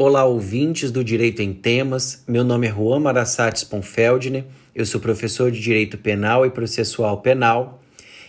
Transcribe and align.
Olá, 0.00 0.24
ouvintes 0.24 0.92
do 0.92 1.02
Direito 1.02 1.42
em 1.42 1.52
Temas. 1.52 2.22
Meu 2.28 2.44
nome 2.44 2.68
é 2.68 2.70
Juan 2.70 3.00
Marassates 3.00 3.64
Ponfeldner. 3.64 4.44
Eu 4.72 4.86
sou 4.86 5.00
professor 5.00 5.50
de 5.50 5.60
Direito 5.60 5.98
Penal 5.98 6.46
e 6.46 6.50
Processual 6.50 7.20
Penal 7.20 7.82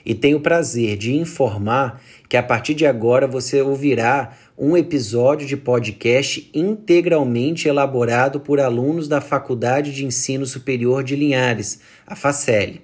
e 0.04 0.16
tenho 0.16 0.38
o 0.38 0.42
prazer 0.42 0.98
de 0.98 1.16
informar 1.16 2.02
que 2.28 2.36
a 2.36 2.42
partir 2.42 2.74
de 2.74 2.88
agora 2.88 3.28
você 3.28 3.62
ouvirá 3.62 4.36
um 4.58 4.76
episódio 4.76 5.46
de 5.46 5.56
podcast 5.56 6.50
integralmente 6.56 7.68
elaborado 7.68 8.40
por 8.40 8.60
alunos 8.60 9.08
da 9.08 9.22
Faculdade 9.22 9.94
de 9.94 10.04
Ensino 10.04 10.48
Superior 10.48 11.04
de 11.04 11.16
Linhares, 11.16 11.82
a 12.08 12.16
FACEL. 12.16 12.80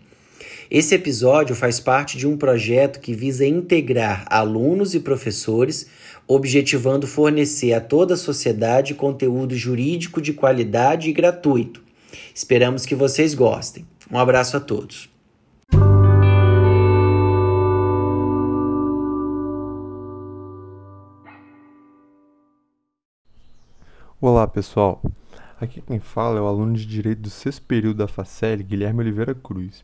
Esse 0.70 0.96
episódio 0.96 1.56
faz 1.56 1.80
parte 1.80 2.18
de 2.18 2.28
um 2.28 2.36
projeto 2.36 3.00
que 3.00 3.14
visa 3.14 3.46
integrar 3.46 4.26
alunos 4.30 4.96
e 4.96 5.00
professores, 5.00 5.88
objetivando 6.28 7.08
fornecer 7.08 7.74
a 7.74 7.82
toda 7.82 8.16
a 8.16 8.18
sociedade 8.18 8.94
conteúdo 8.94 9.56
jurídico 9.56 10.22
de 10.22 10.34
qualidade 10.34 11.10
e 11.10 11.14
gratuito. 11.14 11.84
Esperamos 12.34 12.86
que 12.86 12.96
vocês 12.96 13.34
gostem. 13.34 13.86
Um 14.12 14.18
abraço 14.18 14.58
a 14.58 14.60
todos. 14.60 15.10
Olá 24.20 24.48
pessoal, 24.48 25.04
aqui 25.62 25.82
quem 25.82 26.00
fala 26.00 26.40
é 26.40 26.42
o 26.42 26.48
aluno 26.48 26.74
de 26.74 26.86
Direito 26.86 27.22
do 27.22 27.30
sexto 27.30 27.62
período 27.64 27.98
da 27.98 28.08
FACEL, 28.08 28.58
Guilherme 28.60 29.02
Oliveira 29.02 29.36
Cruz. 29.36 29.84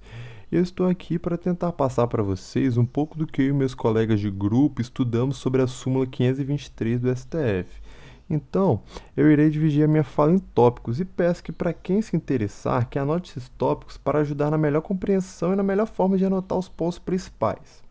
Eu 0.52 0.62
estou 0.62 0.86
aqui 0.86 1.18
para 1.18 1.38
tentar 1.38 1.72
passar 1.72 2.08
para 2.08 2.22
vocês 2.22 2.76
um 2.76 2.86
pouco 2.86 3.18
do 3.18 3.26
que 3.26 3.42
eu 3.42 3.48
e 3.48 3.54
meus 3.54 3.74
colegas 3.74 4.20
de 4.20 4.30
grupo 4.30 4.82
estudamos 4.82 5.38
sobre 5.38 5.62
a 5.62 5.68
súmula 5.68 6.06
523 6.06 7.00
do 7.00 7.16
STF. 7.16 7.82
Então, 8.30 8.82
eu 9.16 9.32
irei 9.32 9.50
dividir 9.50 9.86
a 9.86 9.88
minha 9.88 10.04
fala 10.04 10.34
em 10.34 10.40
tópicos 10.40 11.00
e 11.00 11.06
peço 11.06 11.42
que 11.42 11.54
para 11.54 11.72
quem 11.72 12.02
se 12.02 12.18
interessar, 12.18 12.90
que 12.90 13.00
anote 13.00 13.32
esses 13.32 13.48
tópicos 13.58 13.98
para 13.98 14.20
ajudar 14.20 14.52
na 14.52 14.58
melhor 14.58 14.82
compreensão 14.82 15.54
e 15.54 15.56
na 15.56 15.64
melhor 15.64 15.88
forma 15.88 16.18
de 16.18 16.26
anotar 16.26 16.58
os 16.58 16.68
pontos 16.68 17.00
principais. 17.00 17.82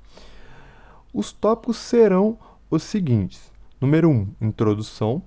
Os 1.14 1.32
tópicos 1.32 1.78
serão 1.78 2.36
os 2.70 2.82
seguintes: 2.82 3.50
número 3.80 4.10
1, 4.10 4.12
um, 4.12 4.28
introdução. 4.38 5.22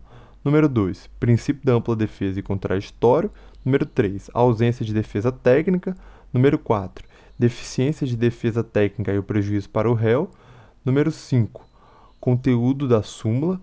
Número 0.45 0.69
2, 0.69 1.09
princípio 1.19 1.65
da 1.65 1.73
ampla 1.73 1.95
defesa 1.95 2.39
e 2.39 2.43
contraditório. 2.43 3.31
Número 3.65 3.87
3, 3.87 4.29
ausência 4.35 4.85
de 4.85 4.93
defesa 4.93 5.31
técnica. 5.31 5.95
Número 6.33 6.57
4, 6.57 7.05
deficiência 7.37 8.05
de 8.05 8.15
defesa 8.15 8.63
técnica 8.63 9.11
e 9.11 9.17
o 9.17 9.23
prejuízo 9.23 9.69
para 9.69 9.89
o 9.89 9.93
réu. 9.93 10.29
Número 10.83 11.11
5, 11.11 11.65
conteúdo 12.19 12.87
da 12.87 13.01
súmula. 13.03 13.59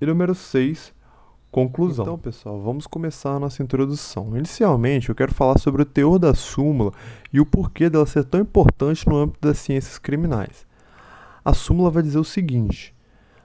E 0.00 0.06
número 0.06 0.34
6, 0.34 0.92
conclusão. 1.50 2.04
Então, 2.04 2.18
pessoal, 2.18 2.60
vamos 2.60 2.86
começar 2.86 3.32
a 3.32 3.40
nossa 3.40 3.62
introdução. 3.62 4.36
Inicialmente, 4.36 5.08
eu 5.08 5.14
quero 5.14 5.34
falar 5.34 5.58
sobre 5.58 5.82
o 5.82 5.86
teor 5.86 6.18
da 6.18 6.34
súmula 6.34 6.92
e 7.32 7.40
o 7.40 7.46
porquê 7.46 7.90
dela 7.90 8.06
ser 8.06 8.24
tão 8.24 8.40
importante 8.40 9.08
no 9.08 9.16
âmbito 9.16 9.40
das 9.40 9.58
ciências 9.58 9.98
criminais. 9.98 10.66
A 11.44 11.54
súmula 11.54 11.90
vai 11.90 12.02
dizer 12.02 12.18
o 12.18 12.24
seguinte: 12.24 12.94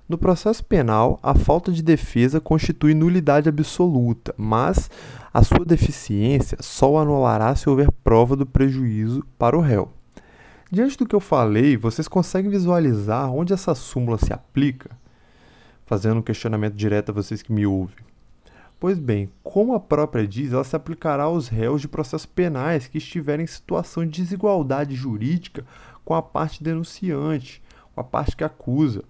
no 0.07 0.17
processo 0.17 0.63
penal, 0.65 1.17
a 1.23 1.33
falta 1.33 1.71
de 1.71 1.81
defesa 1.81 2.41
constitui 2.41 2.93
nulidade 2.93 3.47
absoluta, 3.47 4.35
mas 4.37 4.91
a 5.33 5.41
sua 5.43 5.65
deficiência 5.65 6.57
só 6.61 6.97
anulará 6.97 7.55
se 7.55 7.69
houver 7.69 7.89
prova 8.03 8.35
do 8.35 8.45
prejuízo 8.45 9.25
para 9.39 9.57
o 9.57 9.61
réu. 9.61 9.91
Diante 10.69 10.97
do 10.97 11.05
que 11.05 11.15
eu 11.15 11.21
falei, 11.21 11.77
vocês 11.77 12.07
conseguem 12.07 12.51
visualizar 12.51 13.31
onde 13.31 13.53
essa 13.53 13.73
súmula 13.73 14.17
se 14.17 14.33
aplica? 14.33 14.89
Fazendo 15.85 16.17
um 16.17 16.23
questionamento 16.23 16.73
direto 16.73 17.09
a 17.09 17.13
vocês 17.13 17.41
que 17.41 17.53
me 17.53 17.65
ouvem. 17.65 18.03
Pois 18.79 18.99
bem, 18.99 19.29
como 19.41 19.73
a 19.73 19.79
própria 19.79 20.27
diz, 20.27 20.51
ela 20.51 20.65
se 20.65 20.75
aplicará 20.75 21.23
aos 21.23 21.47
réus 21.47 21.79
de 21.79 21.87
processos 21.87 22.25
penais 22.25 22.87
que 22.87 22.97
estiverem 22.97 23.45
em 23.45 23.47
situação 23.47 24.03
de 24.03 24.21
desigualdade 24.21 24.95
jurídica 24.95 25.65
com 26.03 26.13
a 26.13 26.21
parte 26.21 26.61
denunciante, 26.61 27.63
com 27.95 28.01
a 28.01 28.03
parte 28.03 28.35
que 28.35 28.43
acusa. 28.43 29.03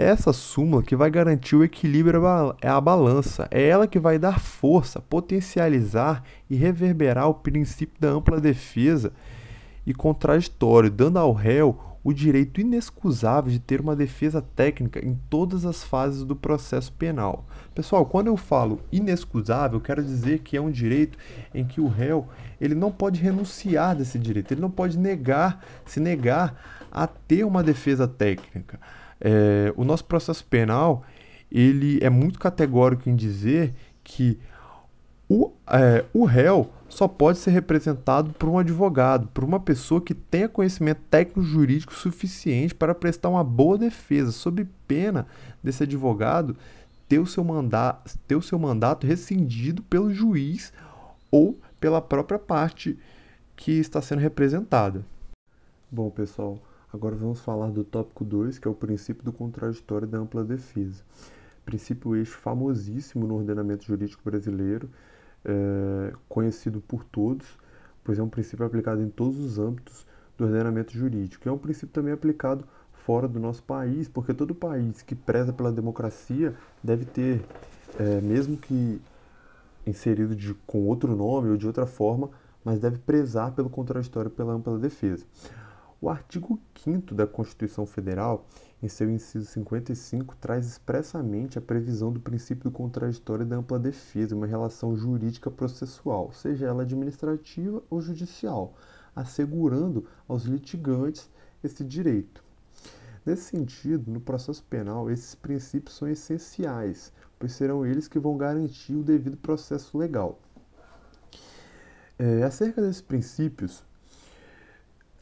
É 0.00 0.04
essa 0.04 0.32
súmula 0.32 0.80
que 0.80 0.94
vai 0.94 1.10
garantir 1.10 1.56
o 1.56 1.64
equilíbrio 1.64 2.22
é 2.62 2.68
a 2.68 2.80
balança. 2.80 3.48
É 3.50 3.66
ela 3.66 3.88
que 3.88 3.98
vai 3.98 4.16
dar 4.16 4.38
força, 4.38 5.00
potencializar 5.00 6.22
e 6.48 6.54
reverberar 6.54 7.28
o 7.28 7.34
princípio 7.34 8.00
da 8.00 8.10
ampla 8.10 8.40
defesa 8.40 9.12
e 9.84 9.92
contraditório, 9.92 10.88
dando 10.88 11.18
ao 11.18 11.32
réu 11.32 11.80
o 12.04 12.12
direito 12.12 12.60
inexcusável 12.60 13.50
de 13.50 13.58
ter 13.58 13.80
uma 13.80 13.96
defesa 13.96 14.40
técnica 14.40 15.04
em 15.04 15.18
todas 15.28 15.66
as 15.66 15.82
fases 15.82 16.22
do 16.22 16.36
processo 16.36 16.92
penal. 16.92 17.44
Pessoal, 17.74 18.06
quando 18.06 18.28
eu 18.28 18.36
falo 18.36 18.80
inexcusável, 18.92 19.80
quero 19.80 20.04
dizer 20.04 20.38
que 20.38 20.56
é 20.56 20.60
um 20.60 20.70
direito 20.70 21.18
em 21.52 21.64
que 21.64 21.80
o 21.80 21.88
réu 21.88 22.28
ele 22.60 22.76
não 22.76 22.92
pode 22.92 23.20
renunciar 23.20 23.96
desse 23.96 24.16
direito, 24.16 24.52
ele 24.54 24.60
não 24.60 24.70
pode 24.70 24.96
negar, 24.96 25.60
se 25.84 25.98
negar 25.98 26.86
a 26.88 27.04
ter 27.08 27.42
uma 27.44 27.64
defesa 27.64 28.06
técnica. 28.06 28.78
É, 29.20 29.72
o 29.76 29.84
nosso 29.84 30.04
processo 30.04 30.44
penal 30.44 31.04
ele 31.50 31.98
é 32.02 32.10
muito 32.10 32.38
categórico 32.38 33.08
em 33.08 33.16
dizer 33.16 33.74
que 34.04 34.38
o, 35.28 35.52
é, 35.66 36.04
o 36.12 36.24
réu 36.24 36.70
só 36.88 37.06
pode 37.06 37.38
ser 37.38 37.50
representado 37.50 38.32
por 38.32 38.48
um 38.48 38.58
advogado, 38.58 39.28
por 39.28 39.44
uma 39.44 39.60
pessoa 39.60 40.00
que 40.00 40.14
tenha 40.14 40.48
conhecimento 40.48 41.02
técnico 41.10 41.42
jurídico 41.42 41.94
suficiente 41.94 42.74
para 42.74 42.94
prestar 42.94 43.28
uma 43.28 43.44
boa 43.44 43.76
defesa, 43.76 44.32
sob 44.32 44.66
pena 44.86 45.26
desse 45.62 45.82
advogado 45.82 46.56
ter 47.08 47.18
o 47.18 47.26
seu, 47.26 47.44
manda 47.44 47.98
ter 48.26 48.36
o 48.36 48.42
seu 48.42 48.58
mandato 48.58 49.06
rescindido 49.06 49.82
pelo 49.82 50.12
juiz 50.12 50.72
ou 51.30 51.58
pela 51.80 52.00
própria 52.00 52.38
parte 52.38 52.98
que 53.56 53.72
está 53.72 54.00
sendo 54.00 54.20
representada. 54.20 55.04
Bom, 55.90 56.10
pessoal, 56.10 56.58
Agora 56.90 57.14
vamos 57.14 57.40
falar 57.40 57.70
do 57.70 57.84
tópico 57.84 58.24
2, 58.24 58.58
que 58.58 58.66
é 58.66 58.70
o 58.70 58.74
princípio 58.74 59.22
do 59.22 59.30
contraditório 59.30 60.08
da 60.08 60.18
ampla 60.18 60.42
defesa. 60.42 61.02
Princípio 61.64 62.16
este 62.16 62.34
famosíssimo 62.34 63.26
no 63.26 63.36
ordenamento 63.36 63.84
jurídico 63.84 64.22
brasileiro, 64.24 64.88
é, 65.44 66.14
conhecido 66.28 66.80
por 66.80 67.04
todos, 67.04 67.46
pois 68.02 68.18
é 68.18 68.22
um 68.22 68.28
princípio 68.28 68.64
aplicado 68.64 69.02
em 69.02 69.10
todos 69.10 69.38
os 69.38 69.58
âmbitos 69.58 70.06
do 70.38 70.46
ordenamento 70.46 70.92
jurídico. 70.94 71.46
É 71.46 71.52
um 71.52 71.58
princípio 71.58 71.88
também 71.88 72.12
aplicado 72.12 72.64
fora 72.90 73.28
do 73.28 73.38
nosso 73.38 73.62
país, 73.62 74.08
porque 74.08 74.32
todo 74.32 74.54
país 74.54 75.02
que 75.02 75.14
preza 75.14 75.52
pela 75.52 75.70
democracia 75.70 76.54
deve 76.82 77.04
ter, 77.04 77.44
é, 77.98 78.20
mesmo 78.22 78.56
que 78.56 78.98
inserido 79.86 80.34
de, 80.34 80.54
com 80.66 80.86
outro 80.86 81.14
nome 81.14 81.50
ou 81.50 81.56
de 81.58 81.66
outra 81.66 81.86
forma, 81.86 82.30
mas 82.64 82.80
deve 82.80 82.98
prezar 82.98 83.52
pelo 83.52 83.68
contraditório 83.68 84.30
pela 84.30 84.54
ampla 84.54 84.78
defesa. 84.78 85.26
O 86.00 86.08
artigo 86.08 86.60
5 86.76 87.12
da 87.12 87.26
Constituição 87.26 87.84
Federal, 87.84 88.46
em 88.80 88.86
seu 88.86 89.10
inciso 89.10 89.46
55, 89.46 90.36
traz 90.36 90.64
expressamente 90.64 91.58
a 91.58 91.60
previsão 91.60 92.12
do 92.12 92.20
princípio 92.20 92.62
do 92.62 92.70
contraditório 92.70 93.44
da 93.44 93.56
ampla 93.56 93.80
defesa, 93.80 94.36
uma 94.36 94.46
relação 94.46 94.96
jurídica 94.96 95.50
processual, 95.50 96.30
seja 96.32 96.66
ela 96.66 96.82
administrativa 96.82 97.82
ou 97.90 98.00
judicial, 98.00 98.74
assegurando 99.14 100.06
aos 100.28 100.44
litigantes 100.44 101.28
esse 101.64 101.82
direito. 101.82 102.44
Nesse 103.26 103.50
sentido, 103.50 104.08
no 104.08 104.20
processo 104.20 104.62
penal, 104.70 105.10
esses 105.10 105.34
princípios 105.34 105.96
são 105.96 106.08
essenciais, 106.08 107.12
pois 107.40 107.50
serão 107.54 107.84
eles 107.84 108.06
que 108.06 108.20
vão 108.20 108.36
garantir 108.36 108.94
o 108.94 109.02
devido 109.02 109.36
processo 109.36 109.98
legal. 109.98 110.38
É, 112.16 112.44
acerca 112.44 112.80
desses 112.80 113.02
princípios, 113.02 113.84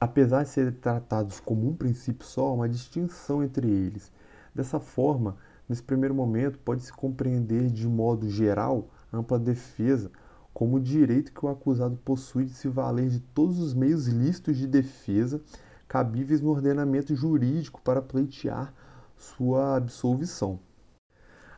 apesar 0.01 0.43
de 0.43 0.51
serem 0.51 0.73
tratados 0.73 1.41
como 1.41 1.69
um 1.69 1.75
princípio 1.75 2.27
só, 2.27 2.55
uma 2.55 2.69
distinção 2.69 3.43
entre 3.43 3.69
eles. 3.69 4.13
Dessa 4.55 4.79
forma, 4.79 5.37
nesse 5.69 5.83
primeiro 5.83 6.15
momento, 6.15 6.59
pode-se 6.59 6.93
compreender 6.93 7.71
de 7.71 7.87
modo 7.87 8.29
geral 8.29 8.89
a 9.13 9.17
ampla 9.17 9.39
defesa 9.39 10.11
como 10.53 10.77
o 10.77 10.81
direito 10.81 11.33
que 11.33 11.45
o 11.45 11.49
acusado 11.49 11.97
possui 11.99 12.47
de 12.47 12.55
se 12.55 12.69
valer 12.69 13.11
de 13.11 13.21
todos 13.21 13.59
os 13.59 13.75
meios 13.75 14.07
lícitos 14.07 14.57
de 14.57 14.67
defesa 14.67 15.41
cabíveis 15.87 16.41
no 16.41 16.51
ordenamento 16.51 17.15
jurídico 17.15 17.81
para 17.83 18.01
pleitear 18.03 18.73
sua 19.17 19.77
absolvição. 19.77 20.59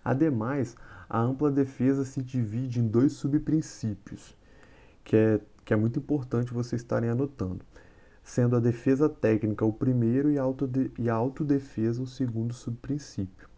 Ademais, 0.05 0.76
a 1.08 1.20
ampla 1.20 1.50
defesa 1.50 2.05
se 2.05 2.23
divide 2.23 2.81
em 2.81 2.88
dois 2.88 3.12
subprincípios, 3.12 4.37
que 5.05 5.17
é, 5.17 5.40
que 5.64 5.73
é 5.73 5.76
muito 5.76 5.99
importante 5.99 6.52
vocês 6.52 6.82
estarem 6.82 7.08
anotando 7.08 7.64
sendo 8.28 8.56
a 8.56 8.60
defesa 8.60 9.08
técnica 9.08 9.64
o 9.64 9.72
primeiro 9.72 10.30
e 10.30 10.38
a, 10.38 10.42
autode 10.42 10.92
e 10.98 11.08
a 11.08 11.14
autodefesa 11.14 12.02
o 12.02 12.06
segundo 12.06 12.52
subprincípio. 12.52 13.48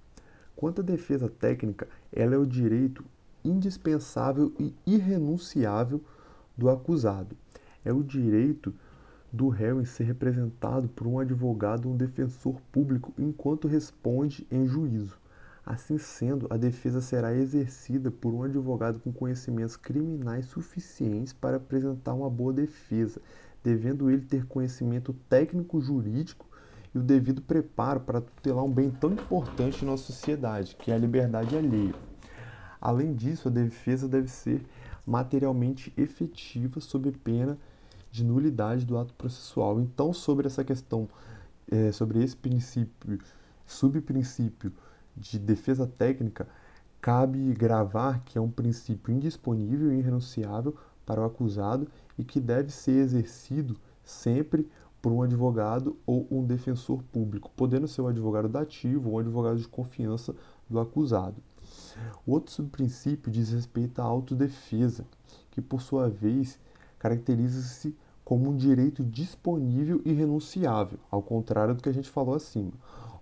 Quanto 0.54 0.80
à 0.80 0.84
defesa 0.84 1.28
técnica, 1.28 1.88
ela 2.12 2.36
é 2.36 2.38
o 2.38 2.46
direito 2.46 3.04
indispensável 3.44 4.52
e 4.60 4.72
irrenunciável 4.86 6.00
do 6.56 6.70
acusado. 6.70 7.36
É 7.84 7.92
o 7.92 8.04
direito 8.04 8.72
do 9.32 9.48
réu 9.48 9.80
em 9.80 9.84
ser 9.84 10.04
representado 10.04 10.88
por 10.88 11.04
um 11.04 11.18
advogado 11.18 11.86
ou 11.86 11.94
um 11.94 11.96
defensor 11.96 12.60
público 12.70 13.12
enquanto 13.18 13.66
responde 13.66 14.46
em 14.52 14.68
juízo. 14.68 15.18
Assim 15.66 15.98
sendo, 15.98 16.46
a 16.48 16.56
defesa 16.56 17.00
será 17.00 17.34
exercida 17.34 18.10
por 18.10 18.32
um 18.32 18.44
advogado 18.44 19.00
com 19.00 19.12
conhecimentos 19.12 19.76
criminais 19.76 20.46
suficientes 20.46 21.32
para 21.32 21.56
apresentar 21.56 22.14
uma 22.14 22.30
boa 22.30 22.52
defesa, 22.52 23.20
devendo 23.62 24.10
ele 24.10 24.24
ter 24.24 24.46
conhecimento 24.46 25.12
técnico 25.28 25.80
jurídico 25.80 26.46
e 26.94 26.98
o 26.98 27.02
devido 27.02 27.40
preparo 27.42 28.00
para 28.00 28.20
tutelar 28.20 28.64
um 28.64 28.72
bem 28.72 28.90
tão 28.90 29.12
importante 29.12 29.84
em 29.84 29.86
nossa 29.86 30.04
sociedade, 30.04 30.76
que 30.76 30.90
é 30.90 30.94
a 30.94 30.98
liberdade 30.98 31.56
alheia. 31.56 31.94
Além 32.80 33.14
disso, 33.14 33.48
a 33.48 33.50
defesa 33.50 34.08
deve 34.08 34.28
ser 34.28 34.64
materialmente 35.06 35.92
efetiva 35.96 36.80
sob 36.80 37.10
pena 37.12 37.58
de 38.10 38.24
nulidade 38.24 38.84
do 38.84 38.98
ato 38.98 39.14
processual. 39.14 39.80
Então, 39.80 40.12
sobre 40.12 40.46
essa 40.46 40.64
questão, 40.64 41.08
é, 41.70 41.92
sobre 41.92 42.22
esse 42.22 42.36
princípio, 42.36 43.20
subprincípio 43.66 44.72
de 45.16 45.38
defesa 45.38 45.86
técnica, 45.86 46.48
cabe 47.00 47.52
gravar 47.54 48.22
que 48.24 48.36
é 48.36 48.40
um 48.40 48.50
princípio 48.50 49.14
indisponível 49.14 49.92
e 49.92 49.98
irrenunciável 49.98 50.76
para 51.06 51.20
o 51.20 51.24
acusado 51.24 51.88
e 52.20 52.24
que 52.24 52.38
deve 52.38 52.70
ser 52.70 52.92
exercido 52.92 53.80
sempre 54.04 54.68
por 55.00 55.10
um 55.10 55.22
advogado 55.22 55.96
ou 56.04 56.26
um 56.30 56.44
defensor 56.44 57.02
público, 57.04 57.50
podendo 57.56 57.88
ser 57.88 58.02
o 58.02 58.08
advogado 58.08 58.46
dativo 58.46 59.08
ou 59.08 59.16
um 59.16 59.18
advogado 59.20 59.56
de 59.56 59.66
confiança 59.66 60.36
do 60.68 60.78
acusado. 60.78 61.42
O 62.26 62.32
outro 62.32 62.52
subprincípio 62.52 63.32
diz 63.32 63.50
respeito 63.50 64.02
à 64.02 64.04
autodefesa, 64.04 65.06
que 65.50 65.62
por 65.62 65.80
sua 65.80 66.10
vez 66.10 66.58
caracteriza-se 66.98 67.96
como 68.22 68.50
um 68.50 68.56
direito 68.56 69.02
disponível 69.02 70.02
e 70.04 70.12
renunciável, 70.12 70.98
ao 71.10 71.22
contrário 71.22 71.74
do 71.74 71.82
que 71.82 71.88
a 71.88 71.94
gente 71.94 72.10
falou 72.10 72.34
acima. 72.34 72.72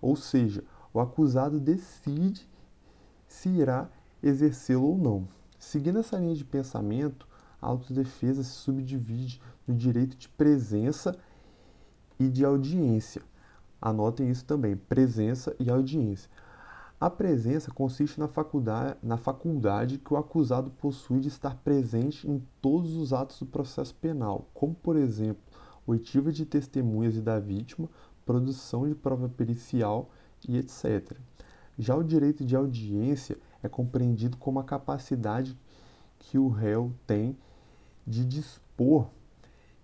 Ou 0.02 0.16
seja, 0.16 0.64
o 0.92 0.98
acusado 0.98 1.60
decide 1.60 2.48
se 3.28 3.48
irá 3.48 3.88
exercê-lo 4.20 4.88
ou 4.88 4.98
não. 4.98 5.28
Seguindo 5.56 6.00
essa 6.00 6.16
linha 6.16 6.34
de 6.34 6.44
pensamento, 6.44 7.27
a 7.60 7.66
autodefesa 7.66 8.42
se 8.42 8.50
subdivide 8.50 9.40
no 9.66 9.74
direito 9.74 10.16
de 10.16 10.28
presença 10.28 11.16
e 12.18 12.28
de 12.28 12.44
audiência. 12.44 13.22
Anotem 13.80 14.30
isso 14.30 14.44
também, 14.44 14.76
presença 14.76 15.54
e 15.58 15.70
audiência. 15.70 16.30
A 17.00 17.08
presença 17.08 17.70
consiste 17.70 18.18
na 18.18 18.26
faculdade, 18.26 18.96
na 19.02 19.16
faculdade 19.16 19.98
que 19.98 20.12
o 20.12 20.16
acusado 20.16 20.70
possui 20.70 21.20
de 21.20 21.28
estar 21.28 21.54
presente 21.56 22.28
em 22.28 22.42
todos 22.60 22.96
os 22.96 23.12
atos 23.12 23.38
do 23.38 23.46
processo 23.46 23.94
penal, 23.94 24.48
como, 24.52 24.74
por 24.74 24.96
exemplo, 24.96 25.40
oitiva 25.86 26.32
de 26.32 26.44
testemunhas 26.44 27.14
e 27.14 27.20
da 27.20 27.38
vítima, 27.38 27.88
produção 28.26 28.88
de 28.88 28.96
prova 28.96 29.28
pericial 29.28 30.10
e 30.48 30.56
etc. 30.56 31.16
Já 31.78 31.94
o 31.94 32.02
direito 32.02 32.44
de 32.44 32.56
audiência 32.56 33.38
é 33.62 33.68
compreendido 33.68 34.36
como 34.36 34.58
a 34.58 34.64
capacidade 34.64 35.56
que 36.18 36.36
o 36.36 36.48
réu 36.48 36.92
tem 37.06 37.36
de 38.08 38.24
dispor 38.24 39.08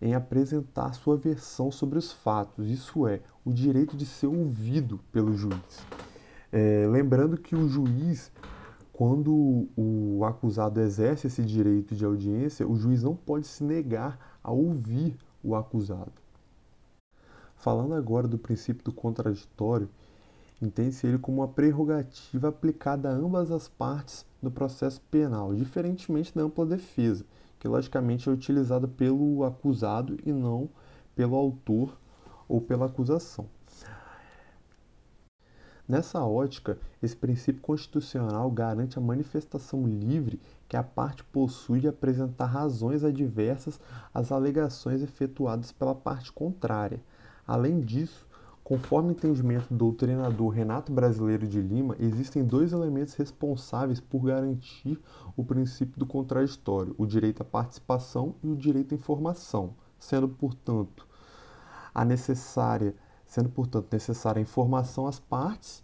em 0.00 0.15
apresentar 0.15 0.93
sua 0.94 1.17
versão 1.17 1.71
sobre 1.71 1.99
os 1.99 2.12
fatos, 2.12 2.69
isso 2.69 3.06
é, 3.06 3.21
o 3.44 3.53
direito 3.53 3.97
de 3.97 4.06
ser 4.06 4.26
ouvido 4.26 4.99
pelo 5.12 5.37
juiz. 5.37 5.87
É, 6.50 6.87
lembrando 6.91 7.37
que 7.37 7.55
o 7.55 7.69
juiz, 7.69 8.32
quando 8.93 9.69
o 9.76 10.25
acusado 10.25 10.81
exerce 10.81 11.26
esse 11.26 11.43
direito 11.43 11.94
de 11.94 12.05
audiência, 12.05 12.67
o 12.67 12.76
juiz 12.76 13.03
não 13.03 13.15
pode 13.15 13.47
se 13.47 13.62
negar 13.62 14.38
a 14.43 14.50
ouvir 14.53 15.17
o 15.43 15.55
acusado. 15.55 16.12
Falando 17.56 17.94
agora 17.94 18.29
do 18.29 18.38
princípio 18.38 18.85
do 18.85 18.93
contraditório, 18.93 19.88
entende-se 20.61 21.06
ele 21.06 21.19
como 21.19 21.41
uma 21.41 21.49
prerrogativa 21.49 22.49
aplicada 22.49 23.09
a 23.09 23.12
ambas 23.12 23.50
as 23.50 23.69
partes 23.69 24.26
do 24.43 24.50
processo 24.50 25.00
penal, 25.11 25.55
diferentemente 25.55 26.35
da 26.35 26.43
ampla 26.43 26.67
defesa, 26.67 27.25
que 27.64 27.69
logicamente 27.69 28.28
é 28.28 28.32
utilizada 28.32 28.87
pelo 28.87 29.43
acusado 29.43 30.19
e 30.22 30.31
não 30.31 30.69
pelo 31.16 31.34
autor 31.34 31.96
ou 32.46 32.61
pela 32.61 32.84
acusação. 32.84 33.49
Nessa 35.88 36.22
ótica, 36.22 36.76
esse 37.02 37.16
princípio 37.16 37.62
constitucional 37.62 38.50
garante 38.50 38.99
a 38.99 39.00
manifestação 39.00 39.87
livre 39.87 40.38
que 40.69 40.76
a 40.76 40.82
parte 40.82 41.25
possui 41.25 41.81
de 41.81 41.88
apresentar 41.88 42.44
razões 42.44 43.02
adversas 43.02 43.81
às 44.12 44.31
alegações 44.31 45.00
efetuadas 45.00 45.72
pela 45.72 45.94
parte 45.94 46.31
contrária. 46.32 47.00
Além 47.46 47.81
disso, 47.81 48.24
Conforme 48.64 49.11
o 49.11 49.12
entendimento 49.12 49.69
do 49.69 49.76
doutrinador 49.76 50.49
Renato 50.49 50.90
Brasileiro 50.90 51.46
de 51.46 51.61
Lima, 51.61 51.94
existem 52.00 52.43
dois 52.43 52.72
elementos 52.72 53.12
responsáveis 53.12 54.00
por 54.00 54.25
garantir 54.25 54.99
o 55.37 55.44
princípio 55.44 55.99
do 55.99 56.06
contraditório: 56.06 56.94
o 56.96 57.05
direito 57.05 57.43
à 57.43 57.44
participação 57.44 58.37
e 58.43 58.49
o 58.49 58.56
direito 58.56 58.94
à 58.94 58.96
informação, 58.96 59.75
sendo, 59.99 60.26
portanto, 60.26 61.06
a 61.94 62.06
necessária, 62.06 62.96
sendo, 63.26 63.50
portanto, 63.50 63.93
necessária 63.93 64.40
a 64.40 64.43
informação 64.43 65.06
às 65.06 65.20
partes 65.20 65.82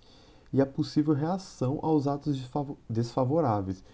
e 0.50 0.58
a 0.58 0.64
possível 0.64 1.12
reação 1.12 1.80
aos 1.82 2.06
atos 2.06 2.40
desfavoráveis. 2.88 3.84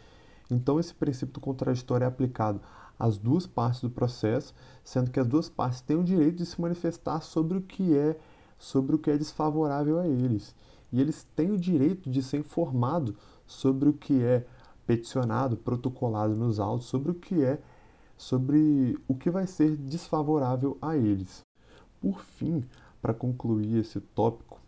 Então, 0.48 0.78
esse 0.78 0.94
princípio 0.94 1.34
do 1.34 1.40
contraditório 1.40 2.04
é 2.04 2.06
aplicado 2.06 2.60
às 2.96 3.18
duas 3.18 3.48
partes 3.48 3.80
do 3.80 3.90
processo, 3.90 4.54
sendo 4.84 5.10
que 5.10 5.18
as 5.18 5.26
duas 5.26 5.48
partes 5.48 5.80
têm 5.80 5.96
o 5.96 6.04
direito 6.04 6.36
de 6.36 6.46
se 6.46 6.60
manifestar 6.60 7.20
sobre 7.20 7.58
o 7.58 7.62
que 7.62 7.96
é 7.96 8.16
sobre 8.58 8.96
o 8.96 8.98
que 8.98 9.10
é 9.10 9.18
desfavorável 9.18 9.98
a 9.98 10.06
eles. 10.06 10.54
E 10.92 11.00
eles 11.00 11.26
têm 11.34 11.50
o 11.50 11.58
direito 11.58 12.08
de 12.08 12.22
ser 12.22 12.38
informados 12.38 13.14
sobre 13.46 13.88
o 13.88 13.92
que 13.92 14.22
é 14.22 14.46
peticionado, 14.86 15.56
protocolado 15.56 16.34
nos 16.34 16.60
autos, 16.60 16.86
sobre 16.86 17.10
o 17.10 17.14
que 17.14 17.42
é, 17.42 17.60
sobre 18.16 18.98
o 19.06 19.14
que 19.14 19.30
vai 19.30 19.46
ser 19.46 19.76
desfavorável 19.76 20.78
a 20.80 20.96
eles. 20.96 21.40
Por 22.00 22.20
fim, 22.20 22.64
para 23.02 23.12
concluir 23.12 23.78
esse 23.78 24.00
tópico, 24.00 24.60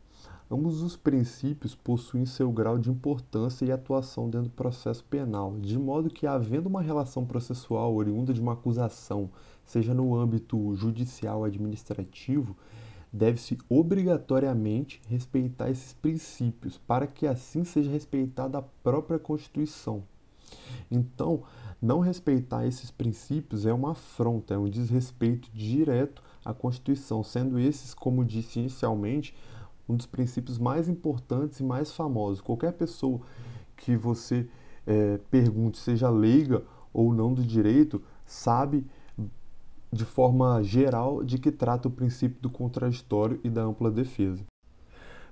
ambos 0.51 0.83
os 0.83 0.97
princípios 0.97 1.75
possuem 1.75 2.27
seu 2.27 2.51
grau 2.51 2.79
de 2.79 2.91
importância 2.91 3.65
e 3.65 3.73
atuação 3.73 4.29
dentro 4.29 4.49
do 4.49 4.55
processo 4.55 5.05
penal, 5.05 5.57
de 5.59 5.79
modo 5.79 6.11
que, 6.11 6.27
havendo 6.27 6.69
uma 6.69 6.83
relação 6.83 7.25
processual 7.25 7.95
oriunda 7.95 8.35
de 8.35 8.41
uma 8.41 8.55
acusação, 8.55 9.31
seja 9.65 9.95
no 9.95 10.15
âmbito 10.15 10.75
judicial 10.75 11.45
administrativo, 11.45 12.57
deve-se 13.13 13.59
obrigatoriamente 13.69 15.01
respeitar 15.09 15.71
esses 15.71 15.93
princípios, 15.93 16.79
para 16.79 17.07
que 17.07 17.27
assim 17.27 17.65
seja 17.65 17.91
respeitada 17.91 18.59
a 18.59 18.63
própria 18.63 19.19
Constituição. 19.19 20.05
Então, 20.91 21.43
não 21.81 22.01
respeitar 22.01 22.67
esses 22.67 22.91
princípios 22.91 23.67
é 23.67 23.73
uma 23.73 23.93
afronta, 23.93 24.55
é 24.55 24.59
um 24.59 24.69
desrespeito 24.69 25.51
direto 25.53 26.23
à 26.45 26.53
Constituição, 26.53 27.23
sendo 27.23 27.59
esses, 27.59 27.95
como 27.95 28.25
disse 28.25 28.59
inicialmente, 28.59 29.35
um 29.89 29.97
dos 29.97 30.07
princípios 30.07 30.59
mais 30.59 30.89
importantes 30.89 31.61
e 31.61 31.65
mais 31.65 31.93
famosos. 31.93 32.41
Qualquer 32.41 32.73
pessoa 32.73 33.21
que 33.77 33.97
você 33.97 34.49
é, 34.87 35.19
pergunte, 35.31 35.79
seja 35.79 36.11
leiga 36.11 36.63
ou 36.93 37.13
não 37.15 37.33
do 37.33 37.43
direito, 37.43 38.03
sabe 38.27 38.85
de 39.93 40.05
forma 40.05 40.63
geral 40.63 41.25
de 41.25 41.39
que 41.39 41.51
trata 41.51 41.89
o 41.89 41.91
princípio 41.91 42.39
do 42.41 42.51
contraditório 42.51 43.41
e 43.43 43.49
da 43.49 43.63
ampla 43.63 43.91
defesa. 43.91 44.45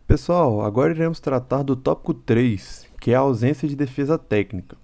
Pessoal, 0.06 0.62
agora 0.62 0.92
iremos 0.92 1.18
tratar 1.18 1.62
do 1.62 1.74
tópico 1.74 2.14
3, 2.14 2.86
que 3.00 3.10
é 3.10 3.14
a 3.14 3.20
ausência 3.20 3.68
de 3.68 3.74
defesa 3.74 4.16
técnica. 4.16 4.76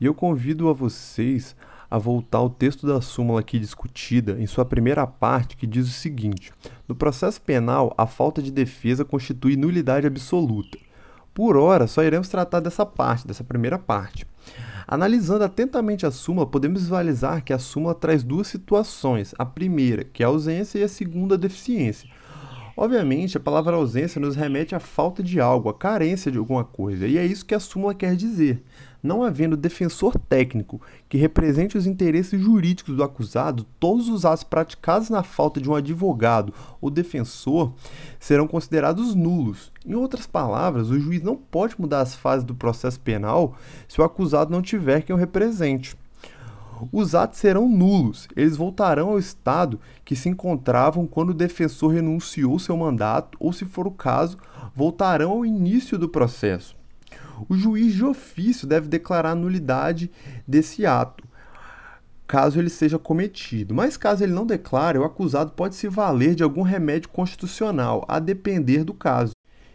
E 0.00 0.04
eu 0.04 0.14
convido 0.14 0.68
a 0.68 0.72
vocês 0.72 1.56
a 1.90 1.98
voltar 1.98 2.38
ao 2.38 2.50
texto 2.50 2.86
da 2.86 3.00
súmula 3.00 3.40
aqui 3.40 3.58
discutida, 3.58 4.40
em 4.40 4.46
sua 4.46 4.64
primeira 4.64 5.06
parte, 5.06 5.56
que 5.56 5.66
diz 5.66 5.86
o 5.86 5.92
seguinte: 5.92 6.52
No 6.88 6.94
processo 6.94 7.40
penal, 7.40 7.94
a 7.98 8.06
falta 8.06 8.42
de 8.42 8.50
defesa 8.50 9.04
constitui 9.04 9.56
nulidade 9.56 10.06
absoluta. 10.06 10.78
Por 11.34 11.56
hora, 11.56 11.86
só 11.86 12.02
iremos 12.02 12.28
tratar 12.28 12.60
dessa 12.60 12.84
parte, 12.84 13.26
dessa 13.26 13.44
primeira 13.44 13.78
parte. 13.78 14.26
Analisando 14.86 15.44
atentamente 15.44 16.06
a 16.06 16.10
súmula, 16.10 16.46
podemos 16.46 16.82
visualizar 16.82 17.42
que 17.42 17.52
a 17.52 17.58
súmula 17.58 17.94
traz 17.94 18.22
duas 18.22 18.46
situações: 18.46 19.34
a 19.38 19.44
primeira, 19.44 20.04
que 20.04 20.22
é 20.22 20.26
a 20.26 20.28
ausência, 20.28 20.78
e 20.78 20.82
a 20.82 20.88
segunda, 20.88 21.34
a 21.34 21.38
deficiência. 21.38 22.08
Obviamente, 22.76 23.36
a 23.36 23.40
palavra 23.40 23.76
ausência 23.76 24.20
nos 24.20 24.34
remete 24.34 24.74
à 24.74 24.80
falta 24.80 25.22
de 25.22 25.38
algo, 25.40 25.68
à 25.68 25.74
carência 25.74 26.32
de 26.32 26.38
alguma 26.38 26.64
coisa, 26.64 27.06
e 27.06 27.18
é 27.18 27.24
isso 27.24 27.44
que 27.44 27.54
a 27.54 27.60
súmula 27.60 27.94
quer 27.94 28.16
dizer. 28.16 28.62
Não 29.02 29.22
havendo 29.22 29.56
defensor 29.56 30.16
técnico 30.16 30.80
que 31.08 31.18
represente 31.18 31.76
os 31.76 31.86
interesses 31.86 32.40
jurídicos 32.40 32.94
do 32.94 33.02
acusado, 33.02 33.66
todos 33.80 34.08
os 34.08 34.24
atos 34.24 34.44
praticados 34.44 35.10
na 35.10 35.22
falta 35.22 35.60
de 35.60 35.68
um 35.68 35.74
advogado 35.74 36.54
ou 36.80 36.88
defensor 36.88 37.72
serão 38.20 38.46
considerados 38.46 39.14
nulos. 39.14 39.72
Em 39.84 39.94
outras 39.94 40.26
palavras, 40.26 40.90
o 40.90 41.00
juiz 41.00 41.22
não 41.22 41.36
pode 41.36 41.74
mudar 41.80 42.00
as 42.00 42.14
fases 42.14 42.44
do 42.44 42.54
processo 42.54 43.00
penal 43.00 43.56
se 43.88 44.00
o 44.00 44.04
acusado 44.04 44.52
não 44.52 44.62
tiver 44.62 45.02
quem 45.02 45.14
o 45.14 45.18
represente 45.18 45.96
os 46.90 47.14
atos 47.14 47.38
serão 47.38 47.68
nulos, 47.68 48.26
eles 48.34 48.56
voltarão 48.56 49.10
ao 49.10 49.18
estado 49.18 49.78
que 50.04 50.16
se 50.16 50.28
encontravam 50.28 51.06
quando 51.06 51.30
o 51.30 51.34
defensor 51.34 51.92
renunciou 51.92 52.58
seu 52.58 52.76
mandato 52.76 53.36
ou, 53.38 53.52
se 53.52 53.64
for 53.64 53.86
o 53.86 53.90
caso, 53.90 54.38
voltarão 54.74 55.30
ao 55.32 55.46
início 55.46 55.98
do 55.98 56.08
processo. 56.08 56.81
O 57.48 57.56
juiz 57.56 57.94
de 57.94 58.04
ofício 58.04 58.66
deve 58.66 58.88
declarar 58.88 59.30
a 59.30 59.34
nulidade 59.34 60.10
desse 60.46 60.86
ato, 60.86 61.24
caso 62.26 62.58
ele 62.58 62.70
seja 62.70 62.98
cometido. 62.98 63.74
Mas 63.74 63.96
caso 63.96 64.22
ele 64.22 64.32
não 64.32 64.46
declare, 64.46 64.98
o 64.98 65.04
acusado 65.04 65.52
pode 65.52 65.74
se 65.74 65.88
valer 65.88 66.34
de 66.34 66.42
algum 66.42 66.62
remédio 66.62 67.08
constitucional, 67.08 68.04
a 68.08 68.18
depender 68.18 68.84
do 68.84 68.94
caso. 68.94 69.32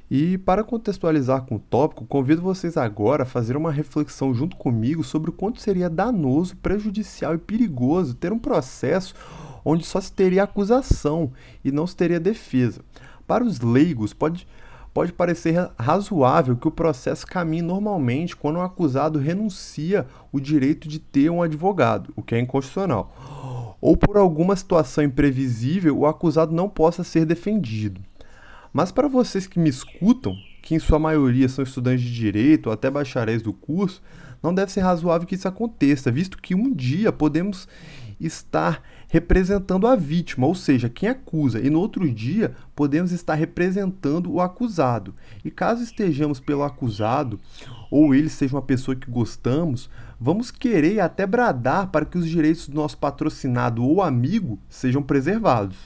E 0.10 0.38
para 0.38 0.64
contextualizar 0.64 1.42
com 1.42 1.56
o 1.56 1.60
tópico, 1.60 2.06
convido 2.06 2.42
vocês 2.42 2.78
agora 2.78 3.24
a 3.24 3.26
fazer 3.26 3.58
uma 3.58 3.72
reflexão 3.72 4.34
junto 4.34 4.56
comigo 4.56 5.04
sobre 5.04 5.30
o 5.30 5.34
quanto 5.34 5.62
seria 5.62 5.90
danoso, 5.90 6.56
prejudicial 6.58 7.36
e 7.36 7.38
perigoso 7.38 8.16
ter 8.16 8.32
um 8.32 8.40
processo 8.40 9.14
onde 9.66 9.86
só 9.86 10.00
se 10.00 10.14
teria 10.14 10.44
acusação 10.44 11.34
e 11.64 11.74
não 11.74 11.86
se 11.86 11.94
teria 11.94 12.22
defesa. 12.22 12.80
Para 13.28 13.44
os 13.44 13.60
leigos, 13.60 14.14
pode, 14.14 14.48
pode 14.98 15.14
parecer 15.14 15.70
razoável 15.78 16.58
que 16.58 16.68
o 16.68 16.72
processo 16.72 17.24
caminhe 17.28 17.62
normalmente 17.62 18.36
quando 18.36 18.56
o 18.56 18.62
acusado 18.62 19.20
renuncia 19.20 20.08
o 20.32 20.40
direito 20.40 20.88
de 20.88 20.98
ter 20.98 21.30
um 21.30 21.44
advogado, 21.44 22.12
o 22.16 22.24
que 22.24 22.34
é 22.34 22.40
inconstitucional. 22.40 23.76
Ou 23.80 23.96
por 23.96 24.18
alguma 24.18 24.56
situação 24.56 25.04
imprevisível, 25.04 26.00
o 26.00 26.08
acusado 26.08 26.52
não 26.52 26.68
possa 26.68 27.04
ser 27.04 27.26
defendido. 27.26 28.02
Mas 28.74 28.92
para 28.92 29.08
vocês 29.08 29.46
que 29.46 29.60
me 29.60 29.70
escutam, 29.70 30.36
que 30.64 30.74
em 30.74 30.80
sua 30.80 30.98
maioria 30.98 31.48
são 31.48 31.64
estudantes 31.64 32.04
de 32.04 32.16
direito 32.16 32.66
ou 32.66 32.74
até 32.74 32.90
bacharéis 32.90 33.44
do 33.44 33.54
curso, 33.54 34.02
não 34.42 34.52
deve 34.52 34.72
ser 34.72 34.82
razoável 34.82 35.28
que 35.28 35.36
isso 35.36 35.48
aconteça, 35.48 36.12
visto 36.12 36.42
que 36.42 36.56
um 36.56 36.74
dia 36.74 37.12
podemos 37.12 37.68
estar 38.20 38.82
representando 39.08 39.88
a 39.88 39.96
vítima, 39.96 40.46
ou 40.46 40.54
seja, 40.54 40.90
quem 40.90 41.10
acusa, 41.10 41.60
e 41.60 41.70
no 41.70 41.80
outro 41.80 42.10
dia 42.12 42.54
podemos 42.76 43.12
estar 43.12 43.36
representando 43.36 44.32
o 44.32 44.42
acusado. 44.42 45.14
E 45.44 45.50
caso 45.50 45.84
estejamos 45.84 46.40
pelo 46.40 46.64
acusado, 46.64 47.40
ou 47.90 48.14
ele 48.14 48.30
seja 48.30 48.56
uma 48.56 48.62
pessoa 48.62 48.96
que 48.96 49.10
gostamos, 49.10 49.90
vamos 50.20 50.52
querer 50.52 51.00
até 51.00 51.26
bradar 51.26 51.88
para 51.88 52.06
que 52.06 52.18
os 52.18 52.28
direitos 52.28 52.68
do 52.68 52.76
nosso 52.76 52.98
patrocinado 52.98 53.84
ou 53.84 54.02
amigo 54.02 54.60
sejam 54.70 55.02
preservados. 55.02 55.78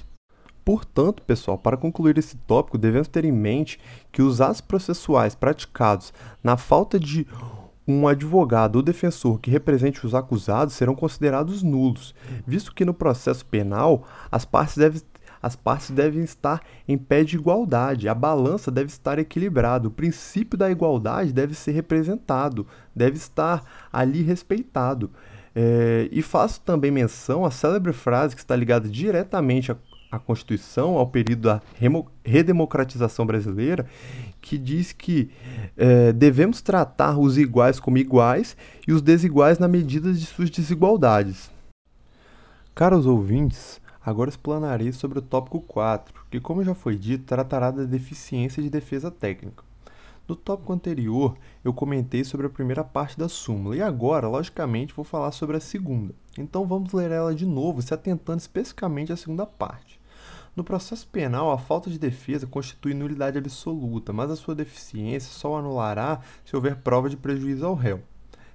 Portanto, 0.64 1.24
pessoal, 1.24 1.58
para 1.58 1.76
concluir 1.76 2.18
esse 2.18 2.38
tópico, 2.38 2.78
devemos 2.78 3.08
ter 3.08 3.26
em 3.26 3.32
mente 3.32 3.80
que 4.12 4.22
os 4.22 4.40
atos 4.40 4.62
processuais 4.62 5.34
praticados 5.34 6.14
na 6.44 6.56
falta 6.56 7.00
de 7.00 7.26
um 7.88 8.08
advogado 8.08 8.78
ou 8.78 8.82
defensor 8.82 9.40
que 9.40 9.50
represente 9.50 10.06
os 10.06 10.14
acusados 10.14 10.76
serão 10.76 10.96
considerados 10.96 11.64
nulos, 11.64 12.14
visto 12.46 12.74
que 12.74 12.86
no 12.86 12.94
processo 12.94 13.46
penal 13.46 14.08
as 14.32 14.46
partes 14.46 14.78
devem 14.78 15.02
as 15.42 15.56
partes 15.56 15.90
devem 15.90 16.24
estar 16.24 16.62
em 16.88 16.96
pé 16.96 17.24
de 17.24 17.36
igualdade, 17.36 18.08
a 18.08 18.14
balança 18.14 18.70
deve 18.70 18.90
estar 18.90 19.18
equilibrada, 19.18 19.88
o 19.88 19.92
princípio 19.92 20.56
da 20.56 20.70
igualdade 20.70 21.34
deve 21.34 21.56
ser 21.56 21.72
representado, 21.72 22.68
deve 22.96 23.18
estar 23.18 23.64
ali 23.92 24.22
respeitado. 24.22 25.10
É, 25.56 26.08
e 26.12 26.22
faço 26.22 26.62
também 26.62 26.92
menção 26.92 27.44
à 27.44 27.50
célebre 27.50 27.92
frase 27.92 28.36
que 28.36 28.42
está 28.42 28.56
ligada 28.56 28.88
diretamente 28.88 29.72
a 29.72 29.78
a 30.12 30.20
Constituição, 30.20 30.98
ao 30.98 31.08
período 31.08 31.44
da 31.44 31.62
redemocratização 32.24 33.26
brasileira, 33.26 33.88
que 34.42 34.58
diz 34.58 34.92
que 34.92 35.30
é, 35.78 36.12
devemos 36.12 36.62
tratar 36.62 37.18
os 37.18 37.38
iguais 37.38 37.80
como 37.80 37.98
iguais 37.98 38.58
e 38.88 38.92
os 38.92 39.02
desiguais 39.02 39.60
na 39.60 39.68
medida 39.68 40.12
de 40.12 40.26
suas 40.26 40.50
desigualdades. 40.50 41.52
Caros 42.74 43.06
ouvintes, 43.06 43.80
agora 44.04 44.30
explanarei 44.30 44.92
sobre 44.92 45.20
o 45.20 45.22
tópico 45.22 45.62
4, 45.62 46.26
que, 46.32 46.40
como 46.40 46.64
já 46.64 46.74
foi 46.74 46.96
dito, 46.96 47.26
tratará 47.26 47.70
da 47.70 47.84
deficiência 47.84 48.64
de 48.64 48.70
defesa 48.70 49.12
técnica. 49.12 49.64
No 50.28 50.36
tópico 50.36 50.72
anterior, 50.72 51.36
eu 51.64 51.74
comentei 51.74 52.24
sobre 52.24 52.48
a 52.48 52.50
primeira 52.50 52.84
parte 52.84 53.20
da 53.20 53.28
súmula 53.28 53.76
e 53.76 53.82
agora, 53.82 54.28
logicamente, 54.28 54.94
vou 54.94 55.04
falar 55.04 55.32
sobre 55.32 55.58
a 55.58 55.60
segunda. 55.60 56.16
Então 56.38 56.66
vamos 56.66 56.94
ler 56.94 57.12
ela 57.12 57.36
de 57.36 57.46
novo, 57.46 57.82
se 57.82 57.94
atentando 57.94 58.40
especificamente 58.40 59.12
à 59.12 59.18
segunda 59.18 59.46
parte. 59.46 60.01
No 60.54 60.66
processo 60.66 61.08
penal, 61.08 61.50
a 61.50 61.58
falta 61.58 61.90
de 61.90 61.98
defesa 61.98 62.46
constitui 62.46 62.94
nulidade 62.94 63.38
absoluta, 63.38 64.12
mas 64.12 64.30
a 64.30 64.36
sua 64.36 64.54
deficiência 64.54 65.32
só 65.32 65.58
anulará 65.58 66.20
se 66.44 66.54
houver 66.54 66.76
prova 66.76 67.10
de 67.10 67.16
prejuízo 67.16 67.66
ao 67.66 67.74
réu. 67.74 68.02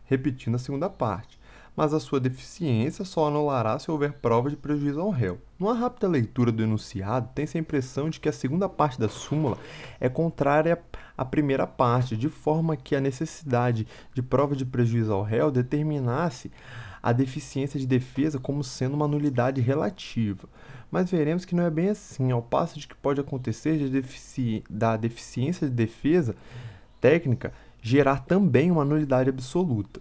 Repetindo 0.05 0.57
a 0.57 0.59
segunda 0.59 0.91
parte. 0.91 1.41
Mas 1.75 1.95
a 1.95 2.01
sua 2.01 2.21
deficiência 2.21 3.03
só 3.03 3.29
anulará 3.29 3.79
se 3.79 3.91
houver 3.91 4.13
prova 4.13 4.51
de 4.51 4.57
prejuízo 4.57 5.01
ao 5.01 5.09
réu. 5.09 5.41
Numa 5.59 5.73
rápida 5.73 6.07
leitura 6.07 6.53
do 6.53 6.63
enunciado, 6.63 7.31
tem-se 7.35 7.57
a 7.57 7.61
impressão 7.61 8.11
de 8.11 8.21
que 8.21 8.29
a 8.29 8.33
segunda 8.33 8.69
parte 8.69 9.01
da 9.01 9.09
súmula 9.09 9.57
é 9.99 10.09
contrária 10.09 10.79
à 11.17 11.25
primeira 11.25 11.67
parte, 11.67 12.15
de 12.15 12.29
forma 12.29 12.77
que 12.77 12.95
a 12.95 13.01
necessidade 13.01 13.87
de 14.13 14.23
prova 14.23 14.55
de 14.55 14.67
prejuízo 14.67 15.15
ao 15.15 15.23
réu 15.23 15.51
determinasse 15.51 16.53
a 17.03 17.11
deficiência 17.11 17.81
de 17.81 17.87
defesa 17.87 18.39
como 18.39 18.63
sendo 18.63 18.95
uma 18.95 19.09
nulidade 19.09 19.63
relativa 19.63 20.47
mas 20.91 21.11
veremos 21.11 21.45
que 21.45 21.55
não 21.55 21.65
é 21.65 21.71
bem 21.71 21.91
assim, 21.91 22.31
ao 22.31 22.43
passo 22.43 22.79
de 22.79 22.87
que 22.87 22.95
pode 22.95 23.21
acontecer 23.21 23.79
de 23.79 23.89
defici 23.89 24.63
da 24.69 24.97
deficiência 24.97 25.69
de 25.69 25.75
defesa 25.75 26.35
técnica 27.01 27.53
gerar 27.83 28.25
também 28.25 28.71
uma 28.71 28.85
nulidade 28.85 29.31
absoluta. 29.31 30.01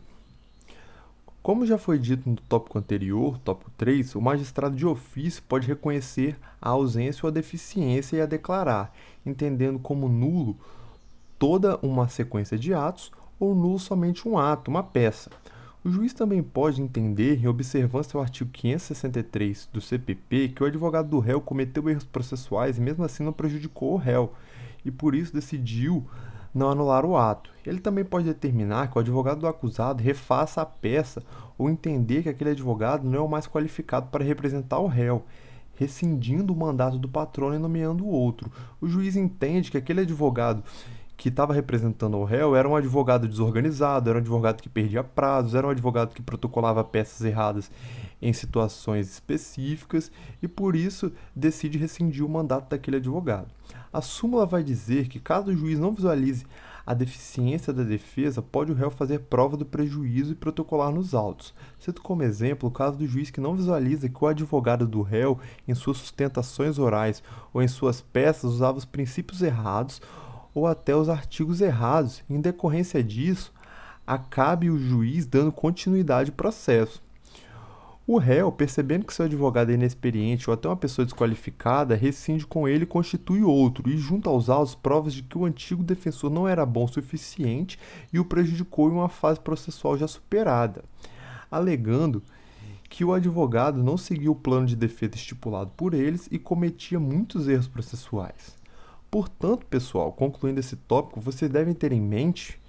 Como 1.46 1.64
já 1.64 1.78
foi 1.78 2.00
dito 2.00 2.28
no 2.28 2.36
tópico 2.38 2.80
anterior, 2.80 3.38
tópico 3.38 3.70
3, 3.78 4.16
o 4.16 4.22
magistrado 4.22 4.76
de 4.76 4.88
ofício 4.88 5.44
pode 5.48 5.68
reconhecer 5.68 6.36
a 6.60 6.70
ausência 6.70 7.22
ou 7.24 7.30
a 7.30 7.32
deficiência 7.32 8.18
e 8.18 8.22
a 8.22 8.26
declarar, 8.26 8.92
entendendo 9.24 9.78
como 9.78 10.10
nulo 10.10 10.58
toda 11.38 11.78
uma 11.84 12.10
sequência 12.10 12.58
de 12.58 12.74
atos 12.74 13.12
ou 13.40 13.54
nulo 13.54 13.78
somente 13.78 14.28
um 14.28 14.40
ato, 14.40 14.72
uma 14.72 14.82
peça. 14.82 15.30
O 15.86 15.90
juiz 15.92 16.16
também 16.16 16.42
pode 16.42 16.82
entender, 16.82 17.40
em 17.44 17.48
observância 17.48 18.18
ao 18.18 18.24
artigo 18.24 18.50
563 18.50 19.70
do 19.72 19.80
CPP, 19.80 20.50
que 20.50 20.64
o 20.64 20.66
advogado 20.66 21.10
do 21.10 21.20
réu 21.20 21.40
cometeu 21.40 21.88
erros 21.88 22.04
processuais 22.04 22.80
e 22.80 22.82
mesmo 22.82 23.04
assim 23.04 23.24
não 23.24 23.32
prejudicou 23.32 23.94
o 23.94 23.98
réu, 23.98 24.34
e 24.84 24.90
por 24.90 25.14
isso 25.14 25.32
decidiu 25.32 26.04
não 26.52 26.72
anular 26.72 27.06
o 27.06 27.16
ato. 27.16 27.52
Ele 27.64 27.80
também 27.80 28.04
pode 28.04 28.26
determinar 28.26 28.88
que 28.88 28.98
o 28.98 29.00
advogado 29.00 29.42
do 29.42 29.48
acusado 29.48 30.02
refaça 30.02 30.60
a 30.60 30.66
peça 30.66 31.22
ou 31.56 31.70
entender 31.70 32.24
que 32.24 32.30
aquele 32.30 32.50
advogado 32.50 33.08
não 33.08 33.20
é 33.20 33.22
o 33.22 33.30
mais 33.30 33.46
qualificado 33.46 34.08
para 34.08 34.26
representar 34.26 34.80
o 34.80 34.88
réu, 34.88 35.24
rescindindo 35.76 36.52
o 36.52 36.58
mandato 36.58 36.98
do 36.98 37.08
patrono 37.08 37.58
e 37.58 37.60
nomeando 37.60 38.08
outro. 38.08 38.52
O 38.82 38.88
juiz 38.88 39.16
entende 39.16 39.70
que 39.70 39.78
aquele 39.78 40.02
advogado 40.02 40.64
que 41.18 41.30
estava 41.30 41.54
representando 41.54 42.18
o 42.18 42.24
réu 42.24 42.56
era 42.56 42.68
um 42.68 42.76
advogado 42.76 43.28
desorganizado, 43.28 44.10
era 44.10 44.20
um 44.20 44.22
advogado 44.22 44.62
que 44.62 44.70
perdia 44.70 45.04
prazos, 45.04 45.56
era 45.56 45.66
um 45.66 45.70
advogado 45.70 46.14
que 46.14 46.22
protocolava 46.22 46.84
peças 46.84 47.26
erradas 47.26 47.72
em 48.22 48.34
situações 48.34 49.10
específicas 49.10 50.12
e 50.42 50.48
por 50.48 50.76
isso 50.76 51.12
decide 51.36 51.78
rescindir 51.78 52.26
o 52.26 52.30
mandato 52.30 52.70
daquele 52.70 52.98
advogado. 52.98 53.48
A 53.92 54.02
súmula 54.02 54.46
vai 54.46 54.64
dizer 54.64 55.08
que 55.08 55.20
caso 55.20 55.52
o 55.52 55.56
juiz 55.56 55.80
não 55.80 55.94
visualize 55.94 56.46
a 56.86 56.94
deficiência 56.94 57.74
da 57.74 57.84
defesa, 57.84 58.42
pode 58.42 58.72
o 58.72 58.76
réu 58.76 58.92
fazer 58.92 59.20
prova 59.22 59.58
do 59.58 59.66
prejuízo 59.66 60.34
e 60.34 60.36
protocolar 60.36 60.92
nos 60.92 61.16
autos. 61.16 61.54
Cito 61.80 62.02
como 62.02 62.22
exemplo 62.22 62.70
o 62.70 62.72
caso 62.72 62.98
do 62.98 63.08
juiz 63.08 63.32
que 63.32 63.42
não 63.42 63.56
visualiza 63.56 64.08
que 64.08 64.24
o 64.24 64.28
advogado 64.28 64.86
do 64.86 65.02
réu, 65.02 65.40
em 65.68 65.74
suas 65.74 65.98
sustentações 65.98 66.78
orais 66.78 67.24
ou 67.52 67.64
em 67.64 67.68
suas 67.68 68.02
peças, 68.02 68.52
usava 68.52 68.78
os 68.78 68.86
princípios 68.86 69.42
errados 69.42 70.00
ou 70.56 70.66
até 70.66 70.96
os 70.96 71.10
artigos 71.10 71.60
errados. 71.60 72.24
Em 72.30 72.40
decorrência 72.40 73.04
disso, 73.04 73.54
acabe 74.08 74.70
o 74.70 74.80
juiz 74.80 75.28
dando 75.28 75.52
continuidade 75.52 76.32
ao 76.32 76.38
processo. 76.38 77.04
O 78.08 78.20
réu, 78.20 78.52
percebendo 78.52 79.04
que 79.04 79.14
seu 79.14 79.26
advogado 79.26 79.72
é 79.72 79.74
inexperiente 79.74 80.48
ou 80.48 80.54
até 80.54 80.70
uma 80.70 80.78
pessoa 80.78 81.04
desqualificada, 81.04 81.96
rescinde 81.96 82.46
com 82.46 82.68
ele 82.68 82.84
e 82.84 82.88
constitui 82.88 83.42
outro, 83.42 83.90
e 83.90 83.98
junta 83.98 84.30
aos 84.30 84.48
autos 84.48 84.76
provas 84.76 85.12
de 85.12 85.24
que 85.24 85.36
o 85.36 85.44
antigo 85.44 85.84
defensor 85.84 86.30
não 86.30 86.48
era 86.48 86.64
bom 86.68 86.86
o 86.86 86.88
suficiente 86.88 87.80
e 88.14 88.20
o 88.20 88.26
prejudicou 88.26 88.90
em 88.90 88.94
uma 88.94 89.10
fase 89.10 89.40
processual 89.40 89.98
já 89.98 90.08
superada, 90.08 90.84
alegando 91.50 92.22
que 92.88 93.04
o 93.04 93.12
advogado 93.12 93.84
não 93.84 93.98
seguiu 93.98 94.34
o 94.34 94.36
plano 94.36 94.68
de 94.68 94.76
defesa 94.76 95.16
estipulado 95.16 95.72
por 95.76 95.96
eles 95.96 96.28
e 96.32 96.38
cometia 96.38 97.00
muitos 97.00 97.48
erros 97.48 97.68
processuais. 97.68 98.56
Portanto, 99.16 99.66
pessoal, 99.68 100.12
concluindo 100.12 100.60
esse 100.60 100.76
tópico, 100.76 101.22
vocês 101.22 101.50
devem 101.50 101.74
ter 101.74 101.94
em 101.94 102.02
mente 102.02 102.60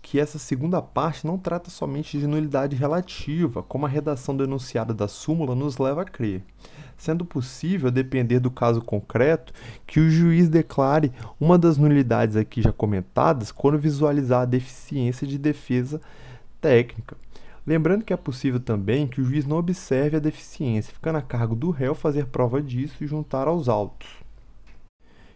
que 0.00 0.18
essa 0.18 0.38
segunda 0.38 0.80
parte 0.80 1.26
não 1.26 1.36
trata 1.36 1.68
somente 1.68 2.18
de 2.18 2.26
nulidade 2.26 2.74
relativa, 2.74 3.62
como 3.62 3.84
a 3.84 3.88
redação 3.90 4.34
do 4.34 4.44
enunciado 4.44 4.94
da 4.94 5.06
súmula 5.06 5.54
nos 5.54 5.76
leva 5.76 6.00
a 6.00 6.04
crer, 6.06 6.42
sendo 6.96 7.22
possível, 7.22 7.88
a 7.88 7.90
depender 7.90 8.40
do 8.40 8.50
caso 8.50 8.80
concreto, 8.80 9.52
que 9.86 10.00
o 10.00 10.08
juiz 10.08 10.48
declare 10.48 11.12
uma 11.38 11.58
das 11.58 11.76
nulidades 11.76 12.34
aqui 12.34 12.62
já 12.62 12.72
comentadas 12.72 13.52
quando 13.52 13.78
visualizar 13.78 14.40
a 14.40 14.46
deficiência 14.46 15.26
de 15.26 15.36
defesa 15.36 16.00
técnica. 16.62 17.14
Lembrando 17.66 18.06
que 18.06 18.12
é 18.14 18.16
possível 18.16 18.58
também 18.58 19.06
que 19.06 19.20
o 19.20 19.24
juiz 19.26 19.44
não 19.44 19.58
observe 19.58 20.16
a 20.16 20.20
deficiência, 20.20 20.94
ficando 20.94 21.18
a 21.18 21.22
cargo 21.22 21.54
do 21.54 21.68
réu 21.68 21.94
fazer 21.94 22.24
prova 22.28 22.62
disso 22.62 23.04
e 23.04 23.06
juntar 23.06 23.48
aos 23.48 23.68
autos. 23.68 24.23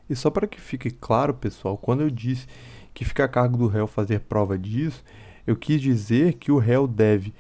E 0.09 0.17
só 0.17 0.31
para 0.31 0.47
que 0.47 0.61
fique 0.61 0.91
claro, 0.91 1.35
pessoal, 1.35 1.77
quando 1.77 2.03
eu 2.03 2.11
disse 2.11 2.47
que 2.95 3.05
fica 3.05 3.25
a 3.25 3.29
cargo 3.29 3.57
do 3.57 3.67
réu 3.67 3.87
fazer 3.87 4.21
prova 4.21 4.59
disso, 4.59 5.05
eu 5.47 5.57
quis 5.57 5.81
dizer 5.81 6.35
que 6.35 6.50
o 6.50 6.59
réu 6.59 6.87
deve 6.87 7.33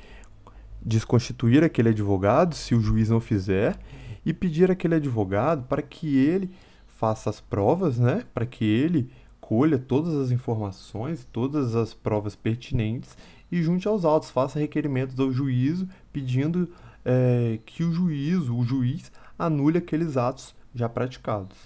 desconstituir 0.80 1.64
aquele 1.64 1.90
advogado 1.90 2.54
se 2.54 2.74
o 2.74 2.80
juiz 2.80 3.08
não 3.08 3.20
fizer 3.20 3.76
e 4.24 4.32
pedir 4.32 4.70
aquele 4.70 4.94
advogado 4.94 5.64
para 5.64 5.82
que 5.82 6.16
ele 6.16 6.50
faça 6.86 7.30
as 7.30 7.40
provas, 7.40 7.98
né? 7.98 8.24
Para 8.32 8.46
que 8.46 8.64
ele 8.64 9.10
colha 9.40 9.78
todas 9.78 10.14
as 10.14 10.30
informações, 10.30 11.26
todas 11.32 11.74
as 11.74 11.94
provas 11.94 12.36
pertinentes 12.36 13.16
e 13.50 13.62
junte 13.62 13.88
aos 13.88 14.04
autos, 14.04 14.30
faça 14.30 14.58
requerimentos 14.58 15.18
ao 15.18 15.32
juízo 15.32 15.88
pedindo 16.12 16.70
é, 17.04 17.58
que 17.64 17.82
o 17.82 17.92
juízo, 17.92 18.54
o 18.54 18.64
juiz, 18.64 19.10
anule 19.38 19.78
aqueles 19.78 20.16
atos 20.16 20.54
já 20.74 20.88
praticados. 20.88 21.56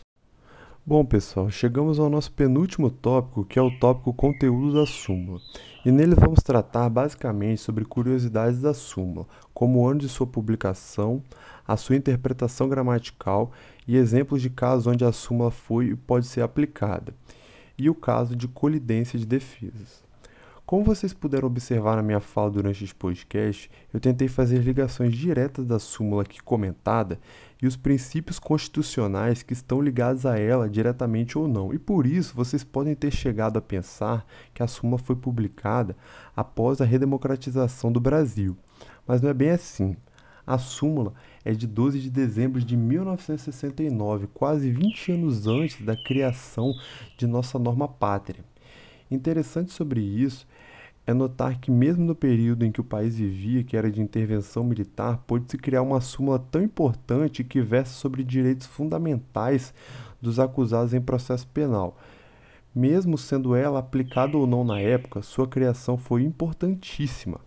Bom, 0.84 1.04
pessoal, 1.04 1.48
chegamos 1.48 2.00
ao 2.00 2.10
nosso 2.10 2.32
penúltimo 2.32 2.90
tópico, 2.90 3.44
que 3.44 3.56
é 3.56 3.62
o 3.62 3.70
tópico 3.78 4.12
conteúdo 4.12 4.74
da 4.74 4.84
súmula. 4.84 5.40
E 5.84 5.92
nele 5.92 6.16
vamos 6.16 6.42
tratar 6.42 6.88
basicamente 6.88 7.60
sobre 7.60 7.84
curiosidades 7.84 8.60
da 8.60 8.74
súmula, 8.74 9.24
como 9.54 9.78
o 9.78 9.88
ano 9.88 10.00
de 10.00 10.08
sua 10.08 10.26
publicação, 10.26 11.22
a 11.64 11.76
sua 11.76 11.94
interpretação 11.94 12.68
gramatical 12.68 13.52
e 13.86 13.96
exemplos 13.96 14.42
de 14.42 14.50
casos 14.50 14.88
onde 14.88 15.04
a 15.04 15.12
súmula 15.12 15.52
foi 15.52 15.86
e 15.86 15.94
pode 15.94 16.26
ser 16.26 16.40
aplicada, 16.40 17.14
e 17.78 17.88
o 17.88 17.94
caso 17.94 18.34
de 18.34 18.48
colidência 18.48 19.16
de 19.16 19.24
defesas. 19.24 20.02
Como 20.66 20.84
vocês 20.84 21.12
puderam 21.12 21.48
observar 21.48 21.96
na 21.96 22.02
minha 22.02 22.18
fala 22.18 22.50
durante 22.50 22.82
este 22.82 22.94
podcast, 22.94 23.70
eu 23.92 24.00
tentei 24.00 24.26
fazer 24.26 24.58
ligações 24.58 25.14
diretas 25.14 25.66
da 25.66 25.78
súmula 25.78 26.22
aqui 26.22 26.42
comentada 26.42 27.20
e 27.62 27.66
os 27.66 27.76
princípios 27.76 28.40
constitucionais 28.40 29.44
que 29.44 29.52
estão 29.52 29.80
ligados 29.80 30.26
a 30.26 30.36
ela 30.36 30.68
diretamente 30.68 31.38
ou 31.38 31.46
não. 31.46 31.72
E 31.72 31.78
por 31.78 32.04
isso 32.04 32.34
vocês 32.34 32.64
podem 32.64 32.96
ter 32.96 33.12
chegado 33.12 33.56
a 33.56 33.62
pensar 33.62 34.26
que 34.52 34.64
a 34.64 34.66
súmula 34.66 34.98
foi 34.98 35.14
publicada 35.14 35.96
após 36.34 36.80
a 36.80 36.84
redemocratização 36.84 37.92
do 37.92 38.00
Brasil. 38.00 38.56
Mas 39.06 39.22
não 39.22 39.30
é 39.30 39.34
bem 39.34 39.50
assim. 39.50 39.96
A 40.44 40.58
súmula 40.58 41.14
é 41.44 41.52
de 41.52 41.68
12 41.68 42.00
de 42.00 42.10
dezembro 42.10 42.60
de 42.60 42.76
1969, 42.76 44.26
quase 44.34 44.68
20 44.72 45.12
anos 45.12 45.46
antes 45.46 45.86
da 45.86 45.96
criação 45.96 46.74
de 47.16 47.28
nossa 47.28 47.60
norma 47.60 47.86
pátria. 47.86 48.44
Interessante 49.08 49.70
sobre 49.70 50.00
isso 50.00 50.48
é 51.06 51.12
notar 51.12 51.58
que, 51.58 51.70
mesmo 51.70 52.04
no 52.04 52.14
período 52.14 52.64
em 52.64 52.70
que 52.70 52.80
o 52.80 52.84
país 52.84 53.16
vivia, 53.16 53.64
que 53.64 53.76
era 53.76 53.90
de 53.90 54.00
intervenção 54.00 54.62
militar, 54.62 55.18
pôde-se 55.26 55.58
criar 55.58 55.82
uma 55.82 56.00
súmula 56.00 56.38
tão 56.38 56.62
importante 56.62 57.42
que 57.42 57.60
versa 57.60 57.92
sobre 57.94 58.22
direitos 58.22 58.66
fundamentais 58.66 59.74
dos 60.20 60.38
acusados 60.38 60.94
em 60.94 61.00
processo 61.00 61.46
penal. 61.48 61.98
Mesmo 62.74 63.18
sendo 63.18 63.54
ela 63.54 63.80
aplicada 63.80 64.36
ou 64.36 64.46
não 64.46 64.64
na 64.64 64.80
época, 64.80 65.22
sua 65.22 65.46
criação 65.46 65.98
foi 65.98 66.22
importantíssima. 66.22 67.40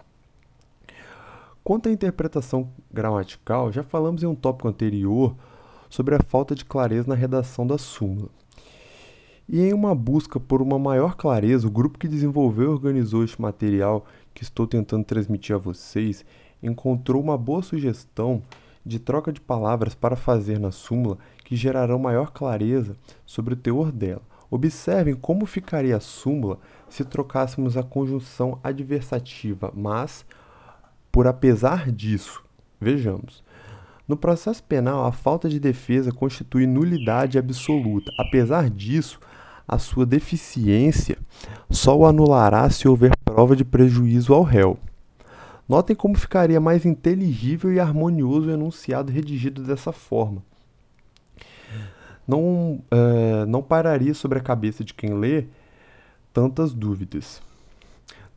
Quanto 1.63 1.89
à 1.89 1.91
interpretação 1.91 2.69
gramatical, 2.93 3.71
já 3.71 3.81
falamos 3.81 4.21
em 4.21 4.27
um 4.27 4.35
tópico 4.35 4.67
anterior 4.67 5.35
sobre 5.89 6.13
a 6.13 6.19
falta 6.21 6.53
de 6.53 6.63
clareza 6.63 7.07
na 7.07 7.15
redação 7.15 7.65
da 7.65 7.77
súmula. 7.77 8.29
E 9.47 9.61
em 9.61 9.73
uma 9.73 9.93
busca 9.93 10.39
por 10.39 10.61
uma 10.61 10.79
maior 10.79 11.15
clareza, 11.15 11.67
o 11.67 11.71
grupo 11.71 11.99
que 11.99 12.07
desenvolveu 12.07 12.65
e 12.65 12.73
organizou 12.73 13.23
este 13.23 13.39
material 13.39 14.05
que 14.33 14.43
estou 14.43 14.65
tentando 14.65 15.05
transmitir 15.05 15.55
a 15.55 15.59
vocês 15.59 16.25
encontrou 16.63 17.21
uma 17.21 17.37
boa 17.37 17.61
sugestão 17.61 18.41
de 18.83 18.99
troca 18.99 19.31
de 19.31 19.39
palavras 19.39 19.93
para 19.93 20.15
fazer 20.15 20.59
na 20.59 20.71
súmula 20.71 21.17
que 21.43 21.55
gerarão 21.55 21.99
maior 21.99 22.31
clareza 22.31 22.95
sobre 23.25 23.53
o 23.53 23.57
teor 23.57 23.91
dela. 23.91 24.21
Observem 24.49 25.15
como 25.15 25.45
ficaria 25.45 25.97
a 25.97 25.99
súmula 25.99 26.59
se 26.89 27.03
trocássemos 27.03 27.77
a 27.77 27.83
conjunção 27.83 28.59
adversativa, 28.63 29.71
mas 29.75 30.25
por 31.11 31.27
apesar 31.27 31.91
disso. 31.91 32.43
Vejamos. 32.79 33.43
No 34.07 34.15
processo 34.15 34.63
penal, 34.63 35.05
a 35.05 35.11
falta 35.11 35.49
de 35.49 35.59
defesa 35.59 36.11
constitui 36.11 36.67
nulidade 36.67 37.39
absoluta. 37.39 38.11
Apesar 38.19 38.69
disso, 38.69 39.19
a 39.67 39.77
sua 39.77 40.05
deficiência 40.05 41.17
só 41.69 41.97
o 41.97 42.05
anulará 42.05 42.69
se 42.69 42.87
houver 42.87 43.11
prova 43.23 43.55
de 43.55 43.65
prejuízo 43.65 44.33
ao 44.33 44.43
réu. 44.43 44.77
Notem 45.67 45.95
como 45.95 46.17
ficaria 46.17 46.59
mais 46.59 46.85
inteligível 46.85 47.73
e 47.73 47.79
harmonioso 47.79 48.47
o 48.47 48.51
enunciado 48.51 49.11
redigido 49.11 49.63
dessa 49.63 49.91
forma. 49.91 50.43
Não, 52.27 52.79
é, 52.91 53.45
não 53.45 53.61
pararia 53.61 54.13
sobre 54.13 54.37
a 54.37 54.41
cabeça 54.41 54.83
de 54.83 54.93
quem 54.93 55.13
lê 55.13 55.45
tantas 56.33 56.73
dúvidas. 56.73 57.41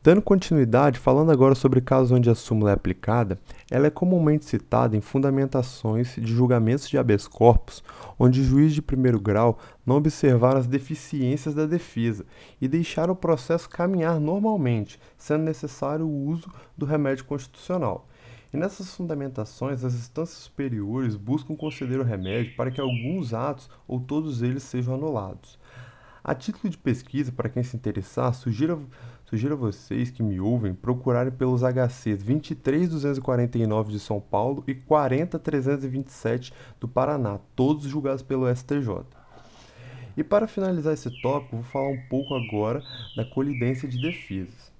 Dando 0.01 0.21
continuidade, 0.21 0.97
falando 0.97 1.29
agora 1.29 1.53
sobre 1.53 1.81
casos 1.81 2.13
onde 2.13 2.29
a 2.29 2.35
súmula 2.35 2.71
é 2.71 2.73
aplicada, 2.73 3.37
ela 3.69 3.87
é 3.87 3.89
comumente 3.89 4.45
citada 4.45 4.95
em 4.95 5.01
fundamentações 5.01 6.15
de 6.15 6.33
julgamentos 6.33 6.87
de 6.87 6.97
habeas 6.97 7.27
corpus, 7.27 7.83
onde 8.17 8.41
juiz 8.41 8.73
de 8.73 8.81
primeiro 8.81 9.19
grau 9.19 9.59
não 9.85 9.97
observaram 9.97 10.57
as 10.57 10.67
deficiências 10.67 11.53
da 11.53 11.65
defesa 11.65 12.25
e 12.61 12.67
deixaram 12.69 13.11
o 13.11 13.17
processo 13.17 13.69
caminhar 13.69 14.21
normalmente, 14.21 14.97
sendo 15.17 15.43
necessário 15.43 16.07
o 16.07 16.27
uso 16.27 16.49
do 16.77 16.85
remédio 16.85 17.25
constitucional. 17.25 18.07
E 18.53 18.57
nessas 18.57 18.95
fundamentações, 18.95 19.83
as 19.83 19.93
instâncias 19.93 20.37
superiores 20.37 21.17
buscam 21.17 21.57
conceder 21.57 21.99
o 21.99 22.05
remédio 22.05 22.55
para 22.55 22.71
que 22.71 22.79
alguns 22.79 23.33
atos 23.33 23.69
ou 23.85 23.99
todos 23.99 24.41
eles 24.41 24.63
sejam 24.63 24.93
anulados. 24.93 25.59
A 26.23 26.35
título 26.35 26.69
de 26.69 26.77
pesquisa, 26.77 27.31
para 27.31 27.49
quem 27.49 27.63
se 27.63 27.75
interessar, 27.75 28.33
sugiro 28.33 28.87
Sugiro 29.29 29.53
a 29.53 29.57
vocês 29.57 30.09
que 30.09 30.23
me 30.23 30.39
ouvem 30.39 30.73
procurarem 30.73 31.31
pelos 31.31 31.61
HCs 31.61 32.23
23249 32.23 33.91
de 33.91 33.99
São 33.99 34.19
Paulo 34.19 34.63
e 34.65 34.73
40327 34.73 36.51
do 36.79 36.87
Paraná, 36.87 37.37
todos 37.55 37.83
julgados 37.83 38.23
pelo 38.23 38.51
STJ. 38.51 39.05
E 40.17 40.23
para 40.23 40.47
finalizar 40.47 40.95
esse 40.95 41.11
tópico, 41.21 41.57
vou 41.57 41.63
falar 41.65 41.89
um 41.89 42.01
pouco 42.09 42.33
agora 42.33 42.81
da 43.15 43.23
colidência 43.23 43.87
de 43.87 44.01
defesas. 44.01 44.71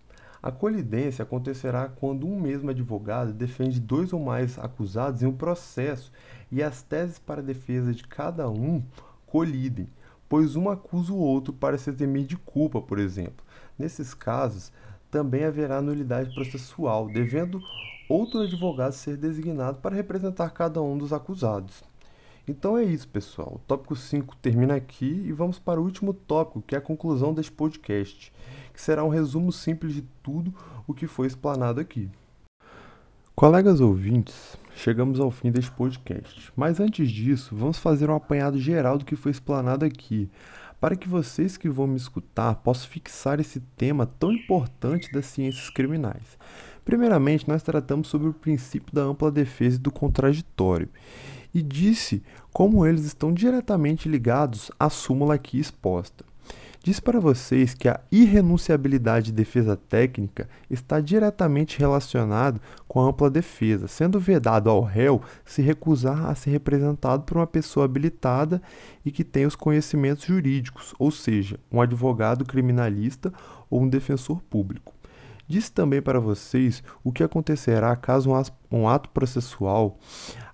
A 0.42 0.52
colidência 0.52 1.22
acontecerá 1.22 1.88
quando 1.88 2.26
um 2.26 2.42
mesmo 2.42 2.72
advogado 2.72 3.32
defende 3.32 3.80
dois 3.80 4.12
ou 4.14 4.20
mais 4.20 4.58
acusados 4.58 5.22
em 5.22 5.28
um 5.28 5.32
processo 5.32 6.12
e 6.52 6.64
as 6.64 6.82
teses 6.82 7.20
para 7.20 7.44
defesa 7.44 7.94
de 7.94 8.04
cada 8.04 8.50
um 8.50 8.84
colidem, 9.28 9.88
pois 10.28 10.56
um 10.56 10.72
acusa 10.72 11.14
o 11.14 11.20
outro 11.20 11.54
para 11.54 11.78
se 11.78 11.92
eximir 11.92 12.26
de 12.26 12.36
culpa, 12.36 12.82
por 12.82 12.98
exemplo. 12.98 13.48
Nesses 13.80 14.14
casos, 14.14 14.74
também 15.10 15.46
haverá 15.46 15.82
nulidade 15.82 16.36
processual, 16.36 17.08
devendo 17.08 17.62
outro 18.10 18.42
advogado 18.42 18.92
ser 18.92 19.16
designado 19.16 19.80
para 19.80 19.96
representar 19.96 20.50
cada 20.50 20.82
um 20.82 20.98
dos 20.98 21.14
acusados. 21.14 21.82
Então 22.46 22.78
é 22.78 22.84
isso, 22.84 23.08
pessoal. 23.08 23.54
O 23.56 23.60
tópico 23.68 23.96
5 23.96 24.36
termina 24.38 24.76
aqui 24.76 25.24
e 25.26 25.32
vamos 25.32 25.60
para 25.60 25.80
o 25.80 25.84
último 25.84 26.14
tópico, 26.14 26.62
que 26.62 26.76
é 26.76 26.78
a 26.80 26.82
conclusão 26.82 27.34
deste 27.34 27.52
podcast, 27.52 28.34
que 28.74 28.82
será 28.82 29.04
um 29.04 29.10
resumo 29.10 29.52
simples 29.52 29.94
de 29.94 30.02
tudo 30.22 30.54
o 30.86 30.94
que 30.94 31.08
foi 31.08 31.28
explanado 31.28 31.80
aqui. 31.80 32.10
Colegas 33.36 33.80
ouvintes, 33.80 34.58
chegamos 34.76 35.20
ao 35.20 35.32
fim 35.32 35.52
deste 35.52 35.72
podcast. 35.72 36.52
Mas 36.58 36.80
antes 36.80 37.10
disso, 37.10 37.56
vamos 37.56 37.78
fazer 37.78 38.10
um 38.10 38.16
apanhado 38.16 38.58
geral 38.58 38.98
do 38.98 39.06
que 39.06 39.16
foi 39.16 39.32
explanado 39.32 39.86
aqui, 39.86 40.30
para 40.80 40.96
que 40.96 41.08
vocês 41.08 41.58
que 41.58 41.70
vão 41.70 41.88
me 41.88 41.98
escutar 41.98 42.56
possam 42.56 42.90
fixar 42.90 43.40
esse 43.40 43.60
tema 43.78 44.06
tão 44.06 44.32
importante 44.32 45.12
das 45.12 45.26
ciências 45.26 45.70
criminais. 45.70 46.38
Primeiramente, 46.86 47.48
nós 47.48 47.62
tratamos 47.62 48.08
sobre 48.08 48.30
o 48.30 48.34
princípio 48.34 48.94
da 48.94 49.02
ampla 49.02 49.32
defesa 49.32 49.76
e 49.76 49.80
do 49.80 49.92
contraditório, 49.92 50.90
e 51.54 51.62
disse 51.62 52.24
como 52.54 52.86
eles 52.86 53.06
estão 53.06 53.34
diretamente 53.34 54.08
ligados 54.08 54.72
à 54.80 54.90
súmula 54.90 55.36
aqui 55.36 55.60
exposta. 55.60 56.29
Diz 56.90 57.00
para 57.00 57.20
vocês 57.20 57.76
que 57.76 57.88
a 57.88 58.00
irrenunciabilidade 58.12 59.28
de 59.28 59.32
defesa 59.34 59.78
técnica 59.78 60.50
está 60.72 61.00
diretamente 61.00 61.78
relacionada 61.78 62.60
com 62.88 63.00
a 63.00 63.10
ampla 63.10 63.30
defesa, 63.30 63.88
sendo 63.88 64.20
vedado 64.20 64.72
ao 64.72 64.82
réu 64.82 65.22
se 65.46 65.62
recusar 65.62 66.26
a 66.26 66.34
ser 66.34 66.50
representado 66.50 67.26
por 67.26 67.38
uma 67.38 67.46
pessoa 67.46 67.86
habilitada 67.86 68.60
e 69.06 69.12
que 69.12 69.24
tenha 69.24 69.48
os 69.48 69.56
conhecimentos 69.56 70.26
jurídicos, 70.26 70.96
ou 70.98 71.12
seja, 71.12 71.60
um 71.72 71.80
advogado 71.80 72.44
criminalista 72.44 73.32
ou 73.70 73.84
um 73.84 73.88
defensor 73.88 74.42
público. 74.50 74.92
Diz 75.48 75.70
também 75.70 76.02
para 76.02 76.20
vocês 76.20 76.82
o 77.04 77.12
que 77.12 77.22
acontecerá 77.22 77.96
caso 77.96 78.32
um 78.72 78.88
ato 78.88 79.10
processual 79.10 80.00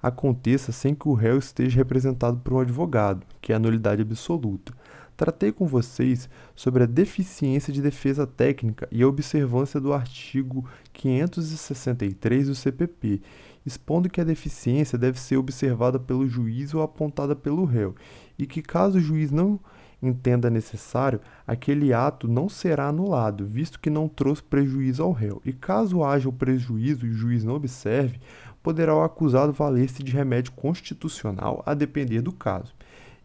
aconteça 0.04 0.74
sem 0.74 0.94
que 0.94 1.08
o 1.08 1.14
réu 1.14 1.38
esteja 1.38 1.78
representado 1.78 2.38
por 2.40 2.52
um 2.52 2.60
advogado, 2.60 3.26
que 3.40 3.54
é 3.54 3.56
a 3.56 3.60
nulidade 3.60 4.02
absoluta 4.02 4.74
tratei 5.16 5.52
com 5.52 5.66
vocês 5.66 6.30
sobre 6.56 6.84
a 6.84 6.88
deficiência 6.88 7.72
de 7.72 7.82
defesa 7.82 8.28
técnica 8.28 8.88
e 8.92 9.02
a 9.02 9.08
observância 9.08 9.80
do 9.80 9.94
artigo 9.94 10.68
563 10.94 12.48
do 12.48 12.56
CPP, 12.56 13.22
expondo 13.66 14.10
que 14.10 14.22
a 14.22 14.26
deficiência 14.26 14.98
deve 14.98 15.20
ser 15.20 15.38
observada 15.38 16.00
pelo 16.00 16.28
juiz 16.28 16.74
ou 16.74 16.82
apontada 16.82 17.36
pelo 17.36 17.66
réu, 17.66 17.96
e 18.38 18.46
que 18.46 18.62
caso 18.62 18.98
o 18.98 19.02
juiz 19.02 19.32
não 19.32 19.60
entenda 20.02 20.50
necessário, 20.50 21.20
aquele 21.48 21.94
ato 21.94 22.28
não 22.28 22.48
será 22.48 22.88
anulado, 22.88 23.46
visto 23.46 23.80
que 23.80 23.90
não 23.90 24.08
trouxe 24.08 24.44
prejuízo 24.44 25.02
ao 25.02 25.12
réu. 25.12 25.42
E 25.44 25.52
caso 25.52 26.04
haja 26.04 26.30
o 26.30 26.34
prejuízo 26.34 27.06
e 27.06 27.10
o 27.10 27.14
juiz 27.14 27.44
não 27.44 27.56
observe, 27.56 28.20
poderá 28.62 28.96
o 28.96 29.04
acusado 29.04 29.54
valer-se 29.54 30.04
de 30.04 30.12
remédio 30.12 30.52
constitucional 30.52 31.64
a 31.66 31.74
depender 31.74 32.22
do 32.22 32.32
caso. 32.32 32.74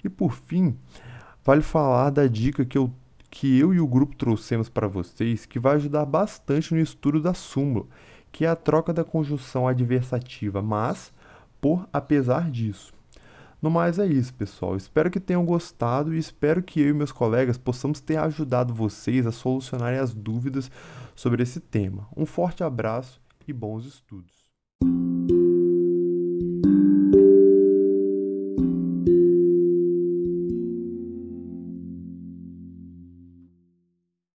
E 0.03 0.09
por 0.09 0.33
fim, 0.33 0.77
vale 1.45 1.63
falar 1.63 2.11
da 2.11 2.27
dica 2.27 2.65
que 2.65 2.77
eu, 2.77 2.93
que 3.31 3.59
eu 3.59 3.73
e 3.75 3.81
o 3.81 3.87
grupo 3.87 4.17
trouxemos 4.17 4.69
para 4.69 4.87
vocês, 4.87 5.47
que 5.47 5.59
vai 5.59 5.77
ajudar 5.77 6.05
bastante 6.05 6.75
no 6.75 6.81
estudo 6.81 7.21
da 7.21 7.35
súmula, 7.35 7.87
que 8.33 8.45
é 8.45 8.49
a 8.49 8.57
troca 8.57 8.93
da 8.93 9.05
conjunção 9.05 9.67
adversativa, 9.67 10.63
mas 10.63 11.13
por 11.61 11.89
apesar 11.93 12.51
disso. 12.51 12.93
No 13.61 13.71
mais 13.71 13.99
é 13.99 14.07
isso, 14.07 14.33
pessoal. 14.33 14.75
Espero 14.75 15.11
que 15.11 15.21
tenham 15.21 15.45
gostado 15.45 16.15
e 16.15 16.19
espero 16.19 16.63
que 16.63 16.81
eu 16.81 16.89
e 16.89 16.95
meus 16.95 17.13
colegas 17.13 17.59
possamos 17.59 18.01
ter 18.01 18.17
ajudado 18.17 18.73
vocês 18.73 19.27
a 19.27 19.33
solucionarem 19.33 19.99
as 19.99 20.15
dúvidas 20.15 20.71
sobre 21.15 21.43
esse 21.43 21.61
tema. 21.61 22.09
Um 22.17 22.25
forte 22.25 22.65
abraço 22.65 23.21
e 23.47 23.53
bons 23.53 23.85
estudos. 23.85 24.40